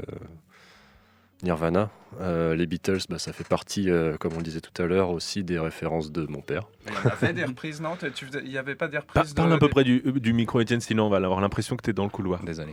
[1.44, 1.90] Nirvana.
[2.22, 5.10] Euh, les Beatles, bah, ça fait partie, euh, comme on le disait tout à l'heure,
[5.10, 6.64] aussi des références de mon père.
[6.88, 7.98] Il y avait des reprises, non?
[8.46, 10.62] Il n'y avait pas des reprises parle de- un peu des- près du, du micro,
[10.62, 12.42] Étienne, sinon on va avoir l'impression que tu es dans le couloir.
[12.44, 12.72] Désolé.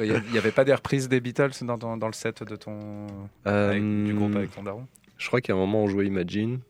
[0.00, 3.06] Il n'y avait pas des reprises des Beatles dans, dans, dans le set de ton
[3.44, 4.86] avec- du groupe avec ton daron?
[5.18, 6.60] Je crois qu'à un moment, on jouait Imagine.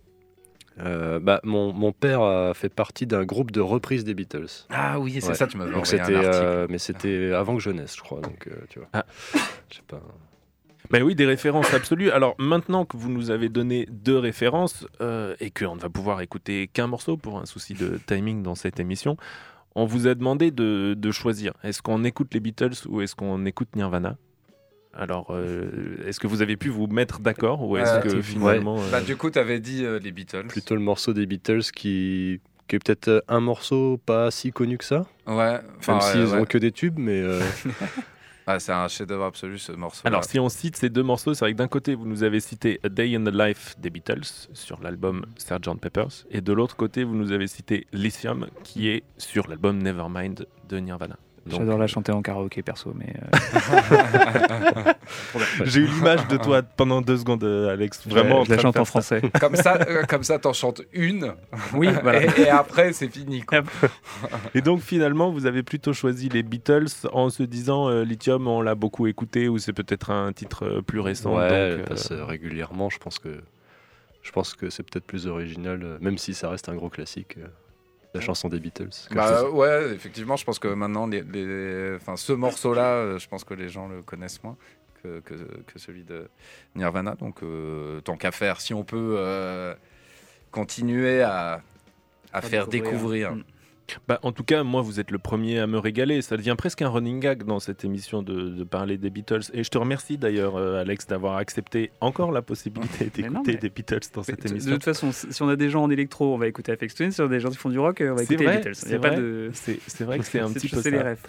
[0.81, 4.47] Euh, bah, mon, mon père a fait partie d'un groupe de reprises des Beatles.
[4.71, 6.21] Ah oui, c'est ça, tu m'avais envoyé un article.
[6.25, 8.21] euh, mais c'était avant que je naisse, je crois.
[8.21, 8.89] Donc, euh, tu vois.
[8.93, 9.05] Ah.
[9.71, 10.01] Je sais pas.
[10.91, 12.11] Ben oui, des références absolues.
[12.13, 16.21] Alors maintenant que vous nous avez donné deux références euh, et qu'on ne va pouvoir
[16.23, 19.17] écouter qu'un morceau pour un souci de timing dans cette émission,
[19.75, 21.53] on vous a demandé de, de choisir.
[21.65, 24.17] Est-ce qu'on écoute les Beatles ou est-ce qu'on écoute Nirvana?
[24.99, 28.23] Alors, euh, est-ce que vous avez pu vous mettre d'accord ou est-ce Euh, que ouais.
[28.23, 28.79] finalement...
[28.81, 30.49] euh, Bah, du coup, tu avais dit euh, les Beatles.
[30.49, 34.85] Plutôt le morceau des Beatles qui, qui est peut-être un morceau pas si connu que
[34.85, 35.07] ça.
[35.27, 36.41] Ouais, enfin, Même ouais, s'ils ouais.
[36.41, 37.23] ont que des tubes, mais.
[37.23, 37.41] euh,
[38.51, 40.01] Ah, c'est un chef-d'œuvre absolu ce morceau.
[40.07, 42.41] Alors, si on cite ces deux morceaux, c'est vrai que d'un côté, vous nous avez
[42.41, 45.79] cité A Day in the Life des Beatles sur l'album Sgt.
[45.79, 50.47] Peppers, et de l'autre côté, vous nous avez cité Lithium, qui est sur l'album Nevermind
[50.67, 51.19] de Nirvana.
[51.49, 53.13] Donc, J'adore la chanter en karaoké perso, mais.
[53.23, 54.93] euh,
[55.65, 58.07] J'ai eu l'image de toi pendant deux secondes, euh, Alex.
[58.07, 58.91] Vraiment, je la chante en ça.
[58.91, 59.23] français.
[59.41, 61.35] Comme ça, euh, comme ça, t'en chantes une.
[61.75, 62.25] Oui, voilà.
[62.25, 63.43] Et, et après, c'est fini.
[63.43, 63.63] quoi.
[64.55, 68.61] Et donc, finalement, vous avez plutôt choisi les Beatles en se disant euh, Lithium, on
[68.61, 71.37] l'a beaucoup écouté, ou c'est peut-être un titre euh, plus récent.
[71.37, 72.91] ouais, donc, euh, passe euh, régulièrement.
[72.91, 73.41] Je pense que.
[74.23, 77.39] Je pense que c'est peut-être plus original, euh, même si ça reste un gros classique.
[78.15, 78.89] La chanson des Beatles.
[79.11, 83.45] Bah, ouais, effectivement, je pense que maintenant, les, les- enfin, ce morceau-là, euh, je pense
[83.45, 84.57] que les gens le connaissent moins
[85.03, 86.29] que, que, que celui de
[86.75, 87.15] Nirvana.
[87.17, 89.75] Donc, euh, tant qu'à faire, si on peut euh,
[90.51, 91.63] continuer à,
[92.33, 93.33] à faire découvrir.
[93.33, 93.45] Mm.
[94.07, 96.21] Bah, en tout cas, moi, vous êtes le premier à me régaler.
[96.23, 99.43] Ça devient presque un running gag dans cette émission de, de parler des Beatles.
[99.55, 103.69] Et je te remercie d'ailleurs, euh, Alex, d'avoir accepté encore la possibilité d'écouter mais- des
[103.71, 104.71] Beatles dans cette émission.
[104.71, 107.11] De toute façon, si on a des gens en électro, on va écouter Aphex Twin.
[107.13, 108.75] Si on a des gens qui font du rock, on va écouter vrai, les Beatles.
[108.75, 109.17] C'est vrai.
[109.17, 109.51] de.
[110.05, 110.91] Vrai que c'est un petit peu ça.
[110.91, 111.21] les rêves.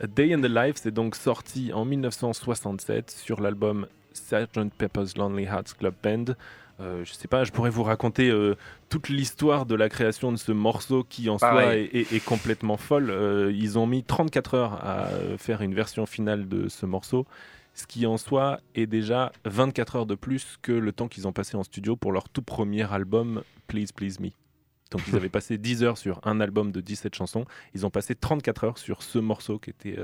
[0.00, 4.70] A Day in the Life, c'est donc sorti en 1967 sur l'album Sgt.
[4.76, 6.24] Pepper's Lonely Hearts Club Band.
[6.80, 8.54] Euh, je sais pas, je pourrais vous raconter euh,
[8.88, 12.76] toute l'histoire de la création de ce morceau qui en soi est, est- est complètement
[12.76, 13.10] folle.
[13.10, 17.26] Euh, ils ont mis 34 heures à euh, faire une version finale de ce morceau,
[17.74, 21.32] ce qui en soi est déjà 24 heures de plus que le temps qu'ils ont
[21.32, 24.30] passé en studio pour leur tout premier album Please Please Me.
[24.92, 27.44] Donc ils avaient passé 10 heures sur un album de 17 chansons.
[27.74, 29.98] Ils ont passé 34 heures sur ce morceau qui était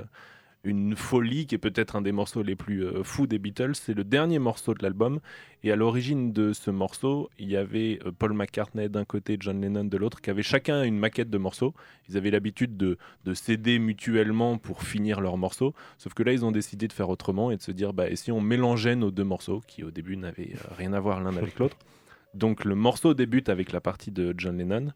[0.64, 3.74] une folie, qui est peut-être un des morceaux les plus euh, fous des Beatles.
[3.74, 5.20] C'est le dernier morceau de l'album.
[5.62, 9.60] Et à l'origine de ce morceau, il y avait euh, Paul McCartney d'un côté, John
[9.60, 11.74] Lennon de l'autre, qui avaient chacun une maquette de morceaux.
[12.08, 15.74] Ils avaient l'habitude de, de s'aider mutuellement pour finir leurs morceaux.
[15.98, 18.16] Sauf que là, ils ont décidé de faire autrement et de se dire, bah, et
[18.16, 21.36] si on mélangeait nos deux morceaux, qui au début n'avaient euh, rien à voir l'un
[21.36, 21.76] avec l'autre?
[22.34, 24.92] Donc le morceau débute avec la partie de John Lennon.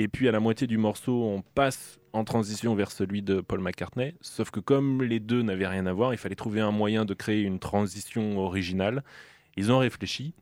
[0.00, 3.60] Et puis à la moitié du morceau, on passe en transition vers celui de Paul
[3.60, 4.14] McCartney.
[4.20, 7.14] Sauf que comme les deux n'avaient rien à voir, il fallait trouver un moyen de
[7.14, 9.02] créer une transition originale.
[9.56, 10.34] Ils ont réfléchi.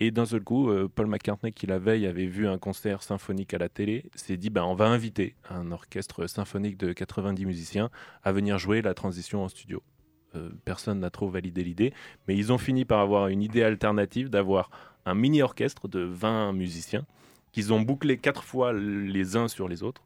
[0.00, 3.52] Et d'un seul coup, euh, Paul McCartney, qui la veille avait vu un concert symphonique
[3.52, 7.90] à la télé, s'est dit ben, on va inviter un orchestre symphonique de 90 musiciens
[8.24, 9.82] à venir jouer la transition en studio.
[10.36, 11.92] Euh, personne n'a trop validé l'idée,
[12.26, 14.70] mais ils ont fini par avoir une idée alternative d'avoir
[15.04, 17.04] un mini-orchestre de 20 musiciens
[17.52, 20.02] qu'ils ont bouclé quatre fois les uns sur les autres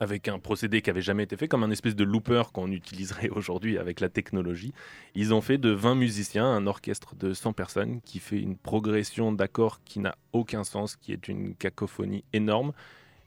[0.00, 3.28] avec un procédé qui avait jamais été fait, comme un espèce de looper qu'on utiliserait
[3.34, 4.72] aujourd'hui avec la technologie.
[5.14, 9.32] Ils ont fait de 20 musiciens un orchestre de 100 personnes qui fait une progression
[9.32, 12.72] d'accords qui n'a aucun sens, qui est une cacophonie énorme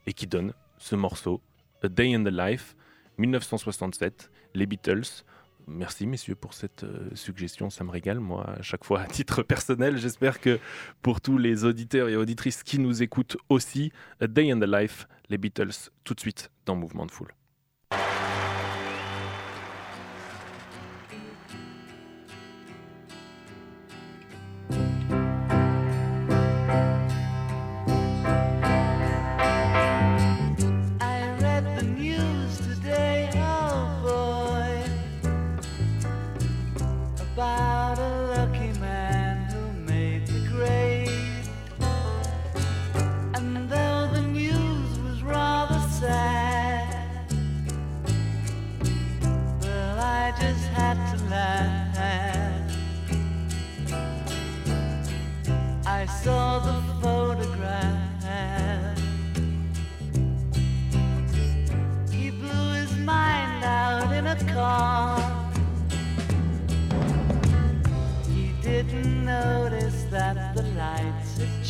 [0.06, 1.40] et qui donne ce morceau
[1.82, 2.74] A Day in the Life,
[3.18, 5.24] 1967, les Beatles.
[5.66, 9.42] Merci messieurs pour cette euh, suggestion, ça me régale moi à chaque fois à titre
[9.54, 9.96] personnel.
[9.98, 10.58] J'espère que
[11.02, 15.06] pour tous les auditeurs et auditrices qui nous écoutent aussi, A Day in the Life,
[15.28, 17.32] les Beatles tout de suite dans Mouvement de Foule.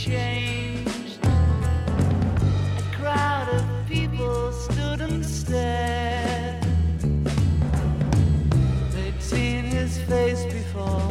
[0.04, 1.18] Changed.
[1.22, 6.60] A crowd of people stood and stared.
[8.90, 11.08] They'd seen his face before.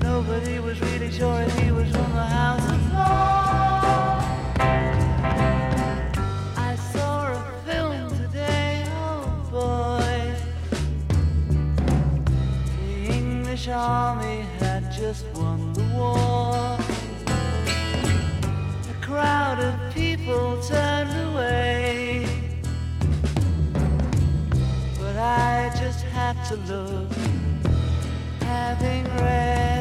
[0.00, 4.24] Nobody was really sure if he was from the House of Lords.
[6.56, 9.20] I saw a film today, oh
[9.50, 10.34] boy.
[12.78, 16.69] The English army had just won the war.
[26.32, 27.12] Had to look,
[28.42, 29.79] having read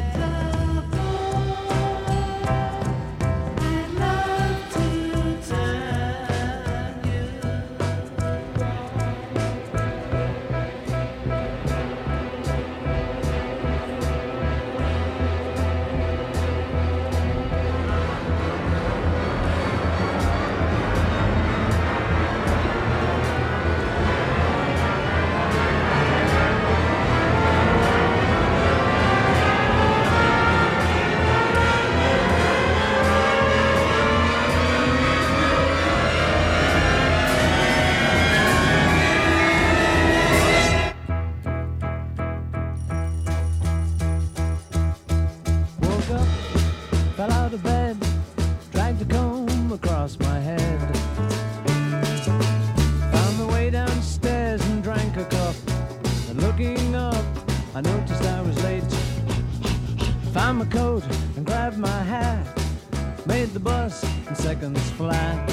[64.70, 65.50] in flat.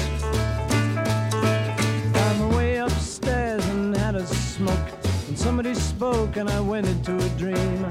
[2.13, 4.89] Found my way upstairs and had a smoke.
[5.27, 7.87] And somebody spoke and I went into a dream.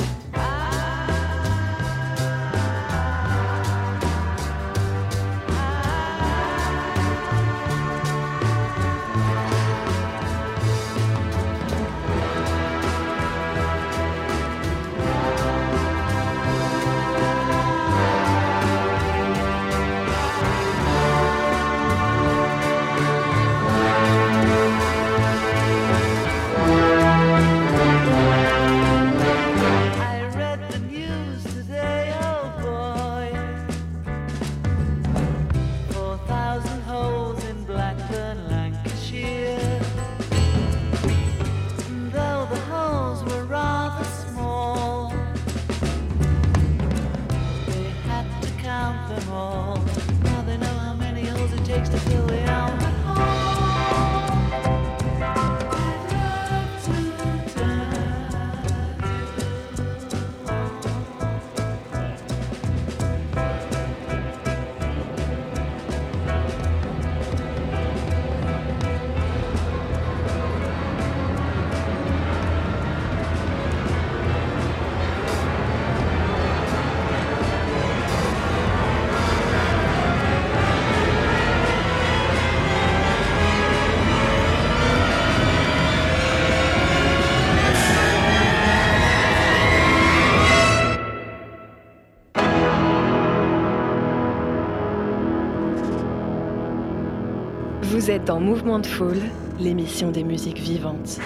[98.06, 99.18] Vous êtes dans Mouvement de Foule,
[99.58, 101.18] l'émission des musiques vivantes.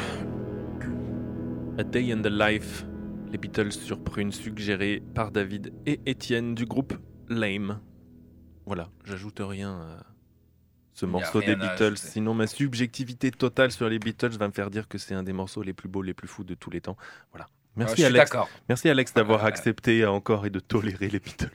[1.76, 2.86] A Day in the Life,
[3.30, 6.94] les Beatles sur Prune, suggérés par David et Étienne du groupe
[7.28, 7.82] Lame.
[8.64, 10.06] Voilà, j'ajoute rien à,
[10.94, 11.98] ce morceau des Beatles.
[11.98, 15.34] Sinon, ma subjectivité totale sur les Beatles va me faire dire que c'est un des
[15.34, 16.96] morceaux les plus beaux, les plus fous de tous les temps.
[17.30, 17.46] Voilà.
[17.80, 18.32] Merci je suis Alex.
[18.68, 21.48] Merci Alex d'avoir accepté encore et de tolérer les Beatles.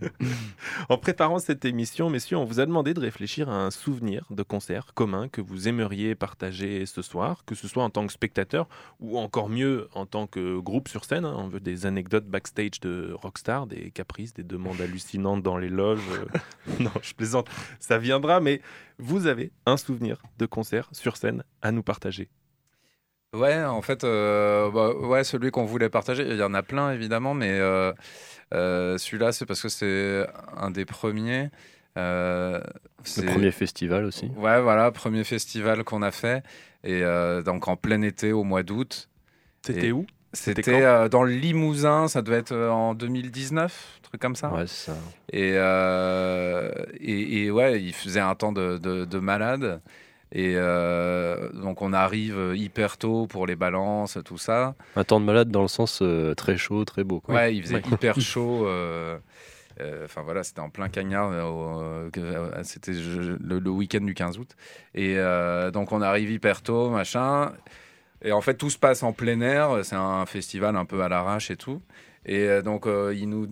[0.88, 4.42] en préparant cette émission, messieurs, on vous a demandé de réfléchir à un souvenir de
[4.44, 8.68] concert commun que vous aimeriez partager ce soir, que ce soit en tant que spectateur
[9.00, 11.24] ou encore mieux en tant que groupe sur scène.
[11.24, 11.34] hein.
[11.36, 16.00] On veut des anecdotes backstage de rockstar, des caprices, des demandes hallucinantes dans les loges.
[16.78, 17.48] Non, je plaisante,
[17.80, 18.62] ça viendra, mais
[18.98, 22.28] vous avez un souvenir de concert sur scène à nous partager.
[23.34, 26.92] Ouais, en fait, euh, bah, ouais, celui qu'on voulait partager, il y en a plein
[26.92, 27.92] évidemment, mais euh,
[28.52, 30.26] euh, celui-là, c'est parce que c'est
[30.56, 31.48] un des premiers.
[31.96, 32.60] euh,
[33.16, 34.26] Le premier festival aussi.
[34.36, 36.42] Ouais, voilà, premier festival qu'on a fait,
[36.84, 39.08] et euh, donc en plein été au mois d'août.
[39.64, 40.04] C'était Et où?
[40.34, 44.50] C'était euh, dans le Limousin, ça devait être euh, en 2019, truc comme ça.
[44.50, 44.96] Ouais, c'est ça.
[45.32, 46.70] Et, euh,
[47.00, 49.80] et, et ouais, il faisait un temps de, de, de malade.
[50.34, 54.74] Et euh, donc on arrive hyper tôt pour les balances, tout ça.
[54.96, 57.20] Un temps de malade dans le sens euh, très chaud, très beau.
[57.20, 57.34] Quoi.
[57.34, 57.82] Ouais, il faisait Ouais.
[57.92, 58.66] hyper chaud.
[58.66, 59.18] euh,
[59.80, 61.30] euh, Enfin voilà, c'était en plein cagnard.
[61.32, 64.56] euh, euh, euh, c'était le, le week-end du 15 août.
[64.94, 67.52] Et euh, donc on arrive hyper tôt, machin.
[68.24, 69.80] Et en fait, tout se passe en plein air.
[69.84, 71.82] C'est un festival un peu à l'arrache et tout.
[72.24, 73.46] Et euh, donc, euh, ils nous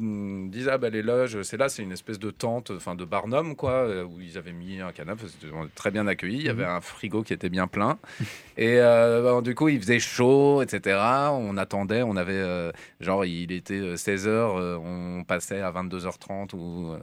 [0.49, 3.57] disent Ah, bah, les loges, c'est là, c'est une espèce de tente, enfin de barnum,
[3.57, 5.25] quoi, euh, où ils avaient mis un canapé.
[5.27, 6.39] C'était on était très bien accueillis.
[6.39, 7.99] Il y avait un frigo qui était bien plein.
[8.57, 10.99] Et euh, bah, du coup, il faisait chaud, etc.
[11.33, 16.95] On attendait, on avait, euh, genre, il était 16h, on passait à 22h30 ou.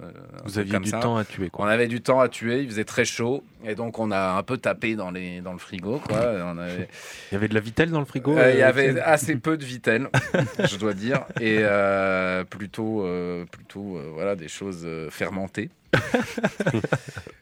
[0.45, 0.99] Vous aviez comme du ça.
[0.99, 1.49] temps à tuer.
[1.49, 1.65] Quoi.
[1.65, 3.43] On avait du temps à tuer, il faisait très chaud.
[3.65, 6.17] Et donc, on a un peu tapé dans, les, dans le frigo, quoi.
[6.45, 6.87] On avait.
[7.31, 9.65] Il y avait de la vitelle dans le frigo il y avait assez peu de
[9.65, 10.09] vitelle,
[10.59, 15.69] je dois dire, et euh, plutôt, euh, plutôt euh, voilà, des choses fermentées.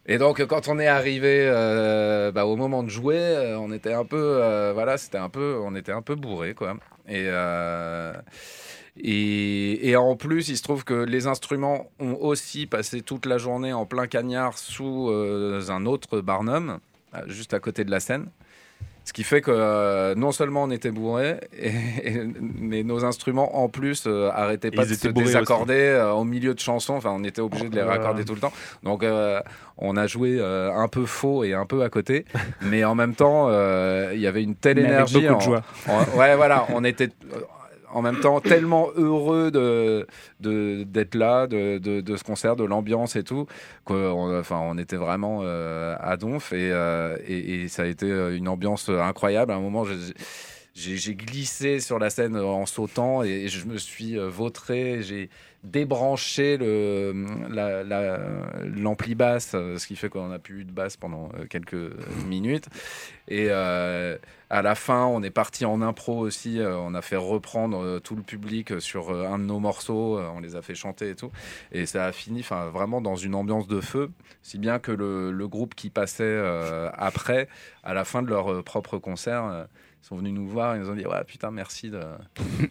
[0.06, 1.50] et donc, quand on est arrivé
[2.34, 5.92] bah, au moment de jouer, on était un peu, voilà, c'était un peu, on était
[5.92, 6.78] un peu bourré, quoi.
[7.08, 7.28] Et
[8.98, 13.38] et, et en plus, il se trouve que les instruments ont aussi passé toute la
[13.38, 16.80] journée en plein cagnard sous un autre barnum,
[17.28, 18.28] juste à côté de la scène.
[19.08, 22.28] Ce qui fait que euh, non seulement on était bourrés, et- et-
[22.60, 26.56] mais nos instruments en plus euh, arrêtaient pas Ils de se désaccorder euh, au milieu
[26.56, 26.96] de chansons.
[26.96, 27.88] Enfin, on était obligé de les là.
[27.88, 28.52] raccorder tout le temps.
[28.84, 29.40] Donc, euh,
[29.78, 32.26] on a joué euh, un peu faux et un peu à côté,
[32.62, 35.14] mais en même temps, euh, il y avait une telle Mais avec énergie.
[35.22, 35.62] beaucoup de en- joie.
[35.88, 37.38] en- ouais, voilà, on était euh,
[37.96, 40.06] en même temps tellement heureux de
[40.40, 43.48] d'être là, de, de, ce concert, de l'ambiance et tout,
[43.86, 48.12] qu'on enfin, on était vraiment euh, à donf et, euh, et, et ça a été
[48.12, 49.54] euh, une ambiance incroyable.
[49.54, 49.86] À un moment,
[50.74, 55.02] j'ai- glissé sur la scène en sautant et je me suis vautré.
[57.84, 58.20] La-
[58.64, 61.92] l'ampli basse, euh, ce qui fait qu'on n'a plus eu de basse pendant euh, quelques
[62.26, 62.68] minutes.
[63.28, 64.18] Et euh,
[64.50, 66.60] à la fin, on est parti en impro aussi.
[66.62, 70.20] on a fait reprendre tout le public sur un de nos morceaux.
[70.20, 71.32] on les a fait chanter et tout.
[71.72, 74.12] Et ça a fini vraiment dans une ambiance de feu.
[74.44, 76.40] Si bien que le, groupe qui passait
[76.94, 77.48] après,
[77.84, 79.68] à la fin de leur propre concert,
[80.06, 80.76] ils sont venus nous voir.
[80.76, 82.00] Ils nous ont dit Ouais, putain, merci de...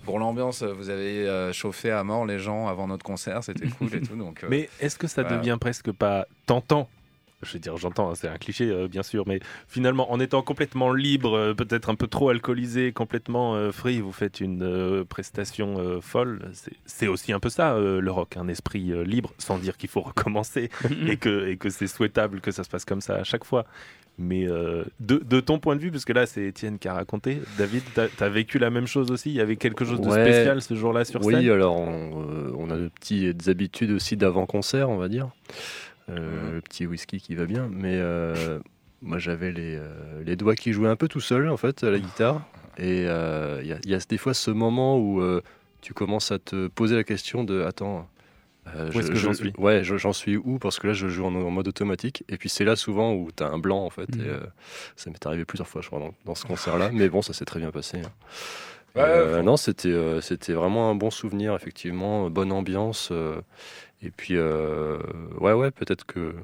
[0.04, 0.62] pour l'ambiance.
[0.62, 3.42] Vous avez euh, chauffé à mort les gens avant notre concert.
[3.42, 4.14] C'était cool et tout.
[4.14, 5.38] Donc, euh, Mais est-ce que ça voilà.
[5.38, 6.88] devient presque pas tentant
[7.44, 10.42] je veux dire, j'entends, hein, c'est un cliché euh, bien sûr, mais finalement, en étant
[10.42, 16.00] complètement libre, euh, peut-être un peu trop alcoolisé, complètement euh, free, vous faites une prestation
[16.00, 16.50] folle.
[16.86, 20.70] C'est- aussi un peu ça, le rock, un esprit libre, sans dire qu'il faut recommencer
[21.06, 23.66] et que, et que c'est souhaitable que ça se passe comme ça à chaque fois.
[24.16, 26.94] Mais euh, de, de ton point de vue, parce que là, c'est Étienne qui a
[26.94, 29.30] raconté, David, tu as, vécu la même chose aussi?
[29.30, 30.20] Il y avait quelque chose de Ouais.
[30.22, 31.50] spécial ce jour-là sur oui, scène?
[31.50, 35.28] alors on, euh, on a de petites habitudes aussi d'avant-concert, on va dire.
[36.10, 37.68] Euh, Le petit whisky qui va bien.
[37.70, 38.58] Mais euh,
[39.02, 41.90] moi, j'avais les, euh, les doigts qui jouaient un peu tout seul, en fait, à
[41.90, 42.42] la guitare.
[42.76, 45.22] Et euh, il y, a- il y a des fois ce moment où
[45.80, 48.08] tu commences à te poser la question de Attends.
[48.74, 50.58] euh, Où est-ce que j'en suis Ouais, je- j'en suis où?
[50.58, 52.24] Parce que là, je joue en, en mode automatique.
[52.28, 54.14] Et puis, c'est là souvent où tu as un blanc, en fait.
[54.16, 54.24] Mhm.
[54.24, 54.40] Et, euh,
[54.96, 56.90] ça m'est arrivé plusieurs fois, je crois, dans, dans ce concert-là.
[56.92, 57.98] Mais bon, ça s'est très bien passé.
[57.98, 58.10] hein.
[58.96, 63.12] Et, Ouais, euh, faut- non, c'était c'était vraiment un bon souvenir, effectivement, bonne ambiance.
[64.04, 64.98] Et puis, euh,
[65.40, 66.34] ouais, ouais, peut-être que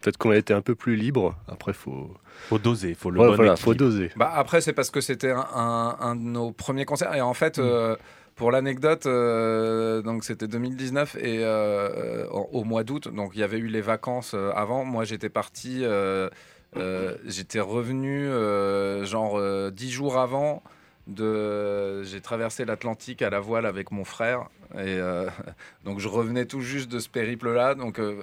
[0.00, 1.34] peut-être qu'on a été un peu plus libre.
[1.48, 2.10] Après, faut
[2.48, 3.64] faut doser, faut le Ouais, bon voilà, équilibre.
[3.72, 4.10] faut doser.
[4.16, 7.14] Bah après, c'est parce que c'était un, un- un de nos premiers concerts.
[7.14, 7.96] Et en fait, euh,
[8.36, 13.42] pour l'anecdote, euh, donc c'était 2019 et euh, au, au mois d'août, donc il y
[13.42, 14.84] avait eu les vacances avant.
[14.86, 16.30] Moi, j'étais parti, euh,
[16.78, 20.62] euh, j'étais revenu euh, genre euh, dix jours avant
[21.10, 25.28] de j'ai traversé l'Atlantique à la voile avec mon frère et euh,
[25.84, 28.22] donc je revenais tout juste de ce périple là donc euh,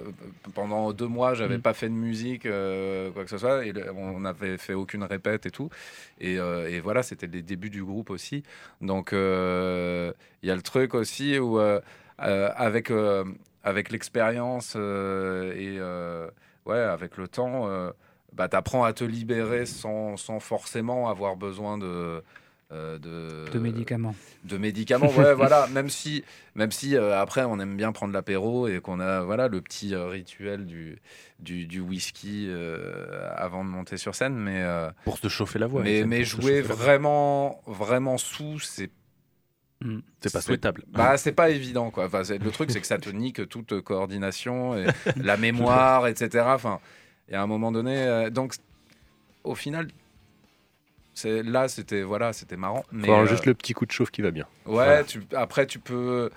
[0.54, 1.62] pendant deux mois j'avais Mm.
[1.62, 5.46] pas fait de musique euh, quoi que ce soit et on n'avait fait aucune répète
[5.46, 5.70] et tout.
[6.20, 8.42] Et, et voilà c'était les débuts du groupe aussi.
[8.80, 9.18] Donc il
[10.42, 11.58] y a le truc aussi où
[12.18, 12.92] avec
[13.64, 15.78] avec l'expérience et
[16.66, 17.68] ouais avec le temps
[18.32, 22.22] bah, t'apprends à te libérer sans, sans forcément avoir besoin de
[22.70, 24.14] euh, de, De médicaments.
[24.44, 26.22] de médicaments ouais voilà même si
[26.54, 29.94] même si euh, après on aime bien prendre l'apéro et qu'on a voilà le petit
[29.94, 30.98] euh, rituel du
[31.38, 35.66] du, du whisky euh, avant de monter sur scène mais euh, Pour se chauffer la
[35.66, 35.82] voix.
[35.82, 38.90] mais, mais jouer vraiment vraiment sous c'est
[40.20, 40.84] C'est pas souhaitable.
[40.88, 42.06] bah, c'est pas évident, quoi.
[42.06, 44.86] Enfin, le truc, c'est que ça te nique toute coordination, et
[45.22, 46.44] la mémoire, etc.
[46.48, 46.80] Enfin,
[47.28, 48.54] et à un moment donné, euh, donc,
[49.44, 49.86] au final,
[51.24, 52.84] là, c'était voilà, c'était marrant.
[52.92, 54.46] Mais euh, juste le petit coup de chauffe qui va bien.
[54.66, 55.04] Ouais, Voilà.
[55.04, 56.30] tu, après tu peux.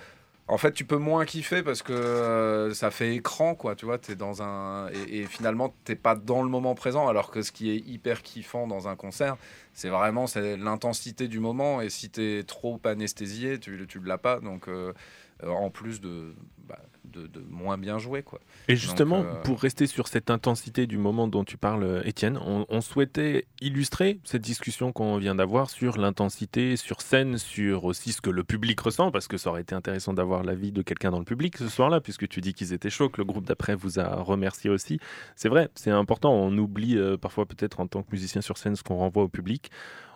[0.47, 3.73] En fait, tu peux moins kiffer parce que euh, ça fait écran, quoi.
[3.75, 7.07] Tu vois, t'es dans un et, et finalement t'es pas dans le moment présent.
[7.07, 9.37] Alors que ce qui est hyper kiffant dans un concert,
[9.73, 11.79] c'est vraiment c'est l'intensité du moment.
[11.81, 14.39] Et si t'es trop anesthésié, tu tu l'as pas.
[14.41, 14.91] Donc euh,
[15.47, 16.35] en plus de,
[16.67, 18.39] bah, de de moins bien jouer, quoi.
[18.67, 22.37] Et Donc, justement, euh, pour rester sur cette intensité du moment dont tu parles, Étienne,
[22.45, 28.13] on, on souhaitait illustrer cette discussion qu'on vient d'avoir sur l'intensité sur scène, sur aussi
[28.13, 31.11] ce que le public ressent, parce que ça aurait été intéressant d'avoir l'avis de quelqu'un
[31.11, 33.75] dans le public ce soir-là, puisque tu dis qu'ils étaient chauds, que le groupe d'après
[33.75, 34.99] vous a remercié aussi.
[35.35, 38.75] C'est vrai, c'est important, on oublie euh, parfois peut-être en tant que musicien sur scène
[38.75, 39.71] ce qu'on renvoie au public.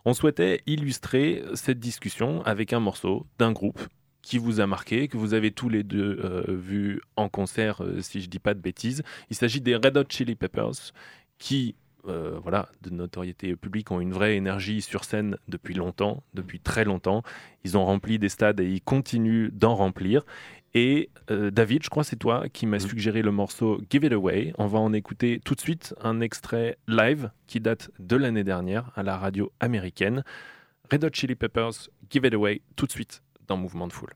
[0.05, 3.81] On souhaitait illustrer cette discussion avec un morceau d'un groupe
[4.25, 8.01] qui vous a marqué, que vous avez tous les deux euh, vu en concert, euh,
[8.01, 9.03] si je dis pas de bêtises.
[9.29, 10.93] Il s'agit des Red Hot Chili Peppers,
[11.37, 11.75] qui,
[12.07, 16.85] euh, voilà, de notoriété publique, ont une vraie énergie sur scène depuis longtemps, depuis très
[16.85, 17.21] longtemps.
[17.63, 20.25] Ils ont rempli des stades et ils continuent d'en remplir.
[20.73, 24.11] Et euh, David, je crois que c'est toi qui m'as suggéré le morceau Give It
[24.11, 24.53] Away.
[24.57, 28.89] On va en écouter tout de suite un extrait live qui date de l'année dernière
[28.95, 30.23] à la radio américaine.
[30.91, 34.13] Red Hot Chili Peppers, Give It Away, tout de suite dans Mouvement de Foule.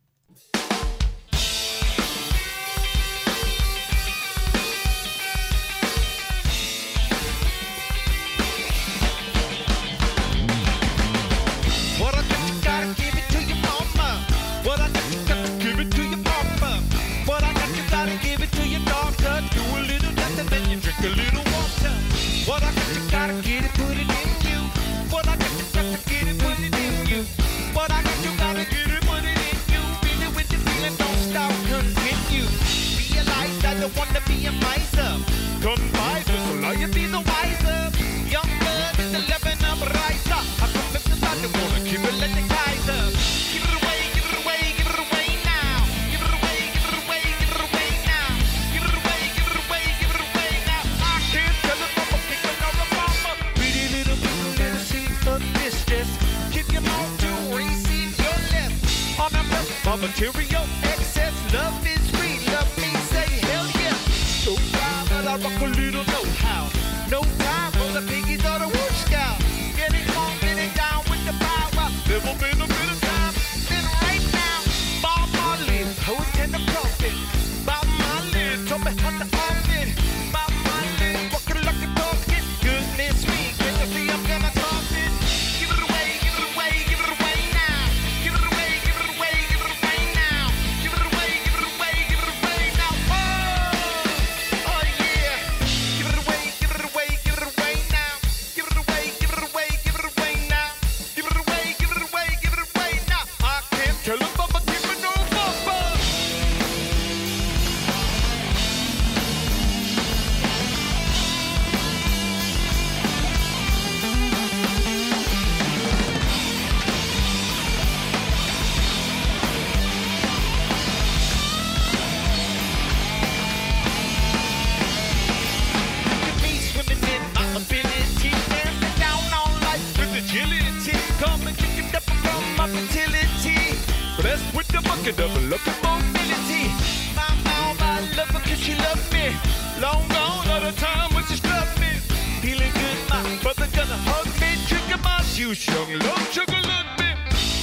[134.90, 136.68] With the bucket of luck mobility.
[137.16, 139.36] My mom, I love her cause she loved me.
[139.80, 142.00] Long gone are the time when she struck me.
[142.42, 144.58] Feeling good, my brother gonna hug me.
[144.68, 147.14] Trigger my juice, young love, sugar love me.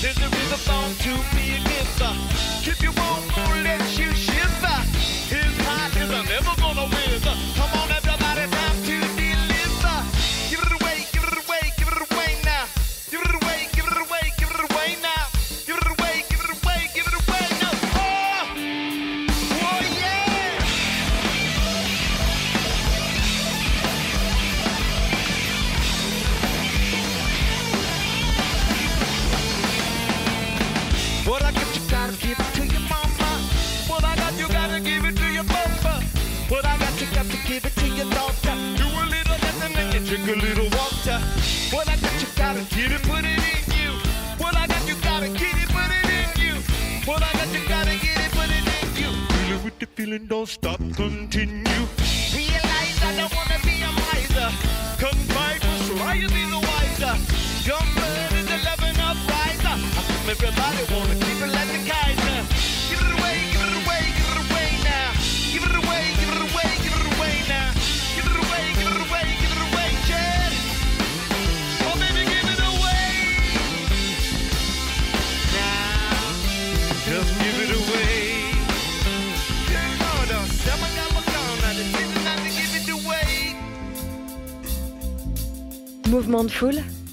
[0.01, 2.76] There's a rhythm born to be a giver.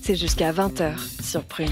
[0.04, 1.70] C'est jusqu'à 20h sur Prune.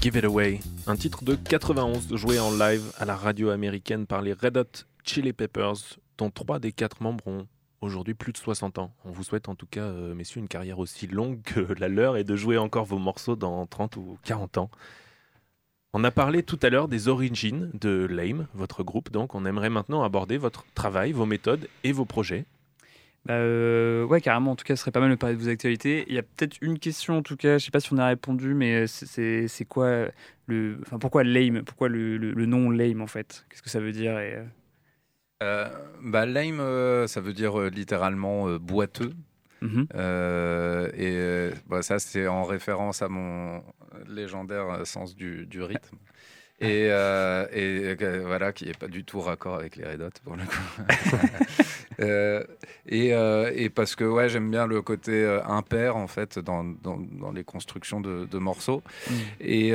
[0.00, 0.58] Give It Away,
[0.88, 4.84] un titre de 91 joué en live à la radio américaine par les Red Hot
[5.04, 7.46] Chili Peppers, dont trois des quatre membres ont
[7.80, 8.92] aujourd'hui plus de 60 ans.
[9.04, 12.16] On vous souhaite en tout cas, euh, messieurs, une carrière aussi longue que la leur
[12.16, 14.70] et de jouer encore vos morceaux dans 30 ou 40 ans.
[15.92, 19.70] On a parlé tout à l'heure des origines de Lame, votre groupe, donc on aimerait
[19.70, 22.46] maintenant aborder votre travail, vos méthodes et vos projets.
[23.24, 24.50] Bah, euh, ouais, carrément.
[24.52, 26.04] En tout cas, ce serait pas mal de parler de vos actualités.
[26.08, 28.06] Il y a peut-être une question, en tout cas, je sais pas si on a
[28.08, 30.06] répondu, mais c'est- quoi
[30.46, 30.78] le.
[30.82, 31.62] Enfin, pourquoi lame?
[31.64, 33.44] Pourquoi le, le- le nom lame, en fait?
[33.48, 34.44] Qu'est-ce que ça veut dire et, euh,
[35.42, 35.68] Euh,
[36.02, 39.12] bah, lame, ça veut dire littéralement euh, boiteux.
[39.60, 39.86] Mhm.
[39.94, 43.62] Euh, et bah, ça, c'est en référence à mon
[44.08, 45.96] légendaire sens du, du rythme.
[46.62, 50.10] Et, euh, et euh, voilà, qui n'est pas du tout raccord avec les Red Hot
[50.24, 51.62] pour le coup.
[52.00, 52.42] Euh,
[52.86, 56.98] et, euh, et parce que ouais, j'aime bien le côté impair en fait dans, dans,
[56.98, 58.82] dans les constructions de, de morceaux.
[59.08, 59.14] Mm.
[59.40, 59.68] Et,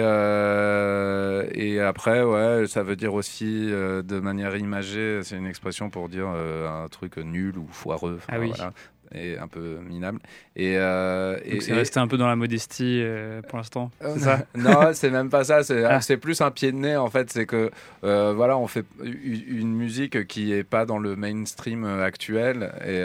[1.54, 6.28] et après, ouais, ça veut dire aussi de manière imagée, c'est une expression pour dire
[6.28, 8.20] un truc nul ou foireux.
[8.28, 8.52] Ah oui.
[8.54, 8.74] voilà,
[9.14, 10.20] et un peu minable.
[10.56, 13.92] Et, euh, et- Donc, c'est resté un peu dans la modestie euh, pour l'instant.
[14.04, 15.64] euh, C'est ça Non, c'est même pas ça.
[15.64, 16.02] C'est Ah.
[16.02, 17.32] c'est plus un pied de nez en fait.
[17.32, 17.72] C'est que
[18.04, 23.02] euh, voilà, on fait une musique qui est pas dans le mainstream actuel et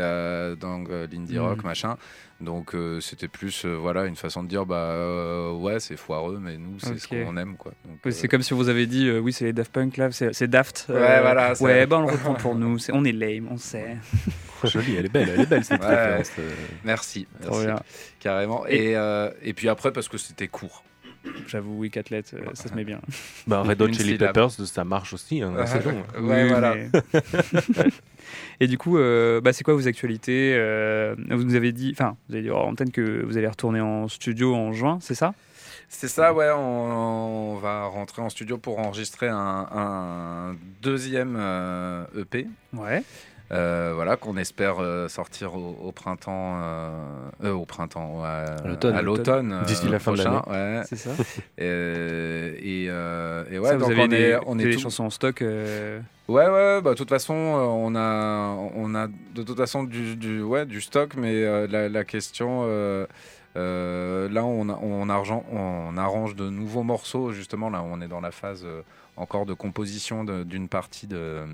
[0.60, 1.64] dans euh, l'indie rock Mhm.
[1.64, 1.96] machin.
[2.42, 6.40] Donc euh, c'était plus euh, voilà une façon de dire bah euh, ouais c'est foireux
[6.42, 7.72] mais nous c'est ce qu'on aime quoi.
[8.10, 10.86] C'est comme si vous avez dit, euh, oui, c'est les Daft Punk là, c'est Daft.
[10.90, 12.76] euh, Ouais, voilà, Ouais, bah on le reprend pour nous.
[12.92, 13.96] On est lame, on sait.
[14.64, 16.30] Jolie, elle est belle, elle est belle cette Ouais, référence.
[16.40, 16.50] euh.
[16.84, 17.66] Merci, Trop merci.
[17.66, 17.80] bien.
[18.18, 18.66] carrément.
[18.66, 20.82] Et- Et, euh, et puis après parce que c'était court.
[21.46, 22.20] J'avoue, oui, euh,
[22.54, 23.00] ça se met bien.
[23.46, 24.18] Bah, Red Hot Chili.
[24.18, 26.02] Peppers, ça marche aussi, hein, c'est long.
[26.20, 26.74] Ouais, Oui, voilà.
[27.76, 27.90] mais-
[28.60, 32.16] Et du coup, euh, bah, c'est quoi vos actualités euh, Vous nous avez dit, enfin,
[32.28, 35.34] vous avez dit hors antenne que vous allez retourner en studio en juin, c'est ça?
[35.88, 36.48] C'est ça, ouais.
[36.56, 39.36] On, on va rentrer en studio pour enregistrer un,
[39.70, 42.46] un deuxième euh, EP.
[42.72, 43.02] Ouais.
[43.52, 49.88] Euh, voilà, qu'on espère euh, sortir au, au printemps, euh, au printemps, à l'automne, D'ici
[49.88, 50.82] la fin de prochain, ouais.
[50.86, 51.10] C'est ça.
[51.58, 52.88] Et, et,
[53.58, 55.10] ouais, Ça, vous donc avez on des, est, on vous est des tout- chansons en
[55.10, 55.40] stock.
[55.42, 56.00] Ouais,
[56.48, 60.64] ouais, bah, de toute façon, on a, on a de toute façon du, du, ouais,
[60.64, 62.62] du stock, mais la, la question,
[63.56, 68.08] euh, là, on, a- on, argent- on arrange de nouveaux morceaux, justement, là, on est
[68.08, 68.82] dans la phase euh,
[69.16, 71.46] encore de composition de- d'une partie de, euh,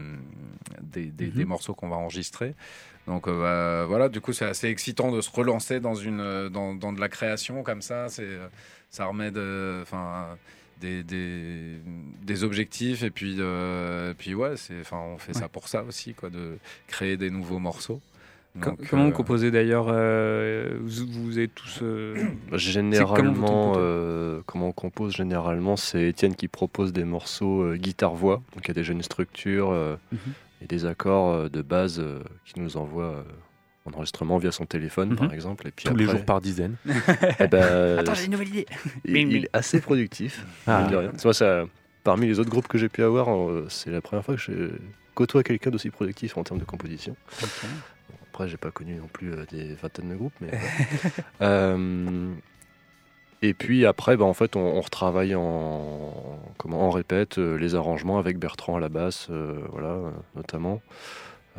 [0.81, 1.31] des, Mhm.
[1.33, 2.55] des morceaux qu'on va enregistrer.
[3.07, 3.41] Donc euh,
[3.83, 7.01] bah, voilà, du coup, c'est assez excitant de se relancer dans, une, dans, dans de
[7.01, 8.07] la création comme ça.
[8.91, 9.83] Ça remet de,
[10.81, 11.79] des, des,
[12.23, 14.55] des objectifs et puis, et puis ouais,
[14.93, 18.01] on fait ça pour ça aussi, quoi, de créer des nouveaux morceaux.
[18.65, 21.81] Donc, comment euh, vous composez d'ailleurs euh, vous, vous êtes tous.
[21.83, 22.15] euh,
[22.49, 25.15] comment Généralement, euh, comment on compose?
[25.15, 28.43] Généralement, c'est Étienne qui propose des morceaux euh, guitare-voix.
[28.55, 30.19] Donc il y a déjà une structure euh, Mhm.
[30.63, 33.23] et des accords euh, de base euh, qui nous envoie euh,
[33.85, 35.17] en enregistrement via son téléphone, Mhm.
[35.17, 35.67] par exemple.
[35.69, 36.77] Et puis Tous les jours par dizaines.
[37.41, 38.67] eh ben, Attends, j'ai une nouvelle idée.
[39.05, 40.45] il, est assez productif.
[40.67, 40.83] Ah.
[40.83, 41.13] mine de rien.
[41.25, 41.65] Moi, ça,
[42.05, 43.29] parmi les autres groupes que j'ai pu avoir,
[43.71, 44.53] c'est la première fois que je
[45.15, 47.17] côtoie quelqu'un d'aussi productif en termes de composition.
[48.39, 50.51] Après, j'ai pas connu non plus euh, des vingtaines de groupes, mais
[51.41, 52.33] Euh,
[53.43, 57.75] et puis après, bah, en fait, on, on retravaille en comment on répète euh, les
[57.75, 59.29] arrangements avec Bertrand à la basse,
[59.73, 59.97] voilà,
[60.37, 60.81] notamment.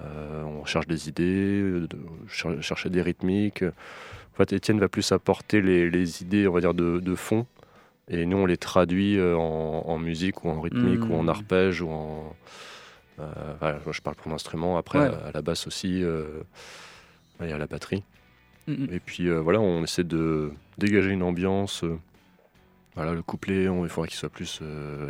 [0.01, 1.82] On cherche des idées,
[2.30, 3.63] cher- chercher des rythmiques.
[3.63, 7.45] En fait, Étienne va plus apporter les, les idées, on va dire, de, de fond,
[8.07, 11.11] et nous, on les traduit en, en musique ou en rythmique Mhm.
[11.11, 12.34] ou en arpège ou en.
[13.20, 14.78] Euh, je parle pour l'instrument.
[14.78, 15.11] Après, Ouais.
[15.26, 16.41] à, la basse aussi, euh,
[17.43, 18.03] et à la batterie.
[18.67, 21.84] Et puis euh, voilà, on essaie de dégager une ambiance.
[22.95, 24.61] voilà, le couplet, on, il faudra qu'il soit plus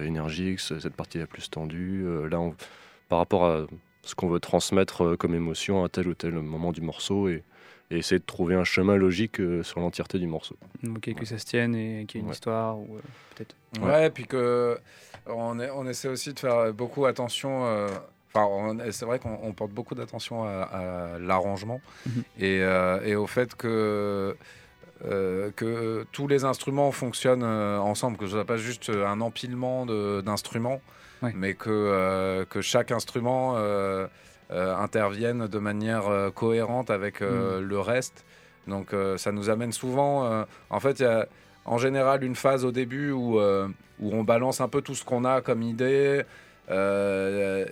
[0.05, 2.05] énergique, ce- cette partie est plus tendue.
[2.29, 2.55] Là, on-
[3.09, 3.65] par rapport à
[4.03, 7.43] ce qu'on veut transmettre comme émotion à tel ou tel moment du morceau et,
[7.91, 10.55] et essayer de trouver un chemin logique euh, sur l'entièreté du morceau.
[10.87, 12.33] Ok, que ça se tienne et qu'il y ait une Ouais.
[12.33, 12.99] histoire, ou euh,
[13.35, 13.55] peut-être.
[13.81, 14.77] Ouais, puis que
[15.25, 17.65] on, est- on essaie aussi de faire beaucoup attention.
[17.65, 17.87] euh,
[18.31, 20.61] Enfin, c'est vrai qu'on on porte beaucoup d'attention à,
[21.15, 22.23] à l'arrangement Mhm.
[22.37, 24.37] et, euh, et au fait que
[25.05, 29.87] euh, que tous les instruments fonctionnent euh, ensemble, que ce soit pas juste un empilement
[30.21, 30.79] d'instruments,
[31.23, 31.31] Ouais.
[31.35, 33.55] mais que euh, que chaque instrument
[34.51, 38.25] euh, euh, intervienne de manière euh, cohérente avec euh, le reste.
[38.67, 40.45] Donc ça nous amène souvent.
[40.69, 41.27] en fait, il y a
[41.65, 45.25] en général une phase au début où, où on balance un peu tout ce qu'on
[45.25, 46.23] a comme idée.
[46.69, 47.65] euh,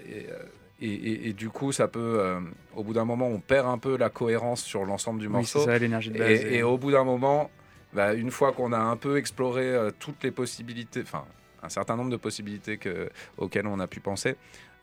[0.80, 2.40] et, et- et- et du coup, ça peut, euh,
[2.76, 5.60] au bout d'un moment, on perd un peu la cohérence sur l'ensemble du Oui, morceau.
[5.60, 6.42] c'est ça, l'énergie de base.
[6.46, 7.50] Et, et au bout d'un moment,
[7.94, 11.26] bah, une fois qu'on a un peu exploré euh, toutes les possibilités, enfin
[11.64, 14.36] un certain nombre de possibilités que, auxquelles on a pu penser,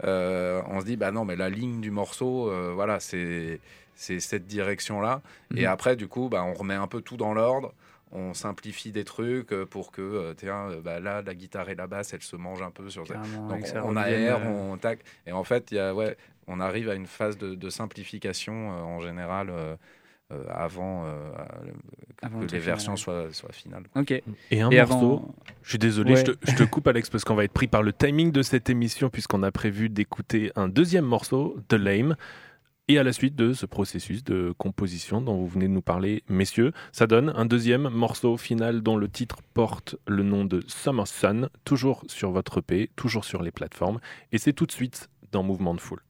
[0.02, 3.60] euh, on se dit bah non mais la ligne du morceau, euh, voilà c'est
[3.94, 5.22] c'est cette direction là.
[5.54, 5.66] Et Mhm.
[5.66, 7.72] après du coup bah, on remet un peu tout dans l'ordre.
[8.16, 11.86] On simplifie des trucs euh, pour que euh, tiens, bah, là la guitare et la
[11.86, 15.00] basse elles se mangent un peu sur Carrément, donc ça on revienne, aère, on tac
[15.26, 16.16] et en fait il y a ouais
[16.46, 19.50] on arrive à une phase de, de simplification en général
[20.32, 21.32] euh, euh, avant, euh,
[22.16, 23.24] que, Avant que le les versions final.
[23.30, 23.84] soient, soient finales.
[23.94, 24.10] Ok.
[24.50, 26.24] Et un Et morceau, avant- je suis désolé, Ouais.
[26.26, 28.42] je, te, je te coupe Alex parce qu'on va être pris par le timing de
[28.42, 32.16] cette émission puisqu'on a prévu d'écouter un deuxième morceau, The Lame.
[32.86, 36.22] Et à la suite de ce processus de composition dont vous venez de nous parler,
[36.28, 41.06] messieurs, ça donne un deuxième morceau final dont le titre porte le nom de Summer
[41.08, 44.00] Sun, toujours sur votre EP, toujours sur les plateformes.
[44.32, 46.02] Et c'est tout de suite dans Mouvement de Foule.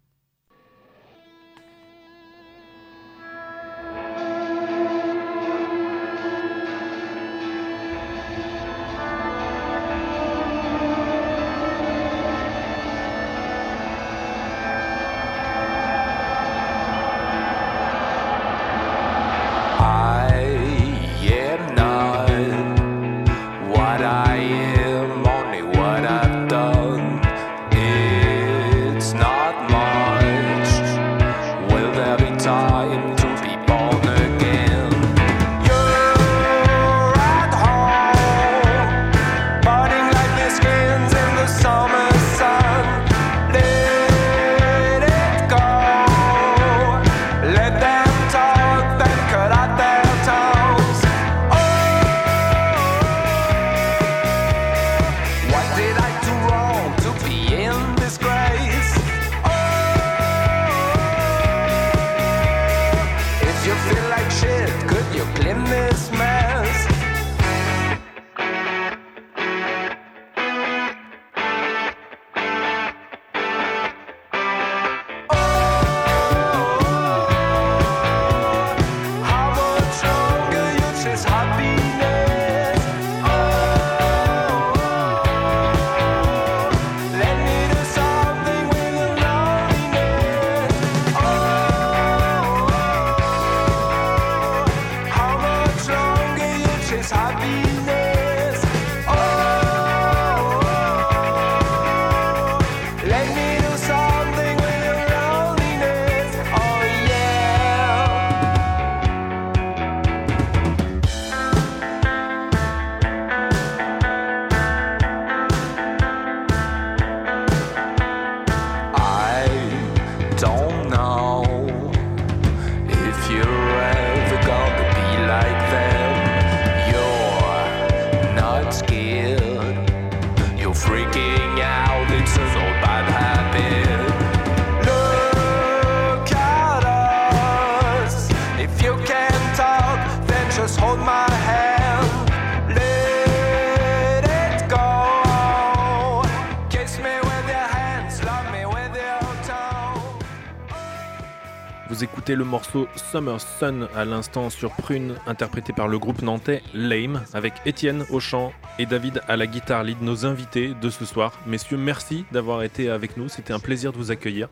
[152.55, 158.05] Morceau Summer Sun à l'instant sur Prune, interprété par le groupe nantais Lame, avec Étienne
[158.11, 161.33] au chant et David à la guitare lead, nos invités de ce soir.
[161.49, 164.47] Messieurs, merci d'avoir été avec nous, c'était un plaisir de vous accueillir.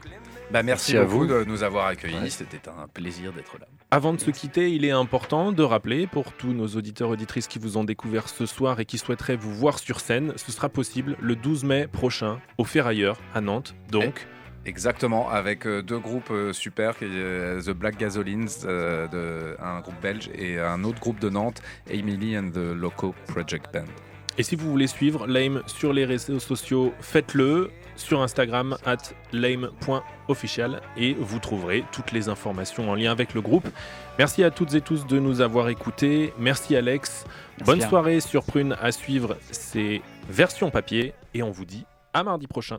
[0.50, 1.26] Bah, merci, Merci à vous.
[1.28, 2.32] de nous avoir accueillis.
[2.32, 3.66] C'était un plaisir d'être là.
[3.92, 7.61] Avant de se quitter, il est important de rappeler pour tous nos auditeurs auditrices qui
[7.61, 11.16] vous ont découvert ce soir et qui souhaiteraient vous voir sur scène, ce sera possible
[11.20, 13.76] le 12 mai prochain au Ferrailleur à Nantes.
[13.92, 14.26] Donc,
[14.64, 20.30] Exactement, avec euh, deux groupes euh, super, euh, The Black Gasolines, de, un groupe belge,
[20.34, 21.60] et un autre groupe de Nantes,
[21.90, 23.90] Emily and the Loco Project Band.
[24.38, 28.96] Et si vous voulez suivre Lame sur les réseaux sociaux, faites-le sur Instagram at
[29.32, 33.68] lame.official et vous trouverez toutes les informations en lien avec le groupe.
[34.18, 36.32] Merci à toutes et tous de nous avoir écoutés.
[36.38, 37.26] Merci Alex.
[37.58, 37.88] Merci Bonne bien.
[37.88, 40.00] soirée sur Prune à suivre ces
[40.30, 41.84] versions papier et on vous dit
[42.14, 42.78] à mardi prochain.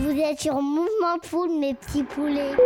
[0.00, 2.56] Vous êtes sur Mouvement Poule, mes petits poulets.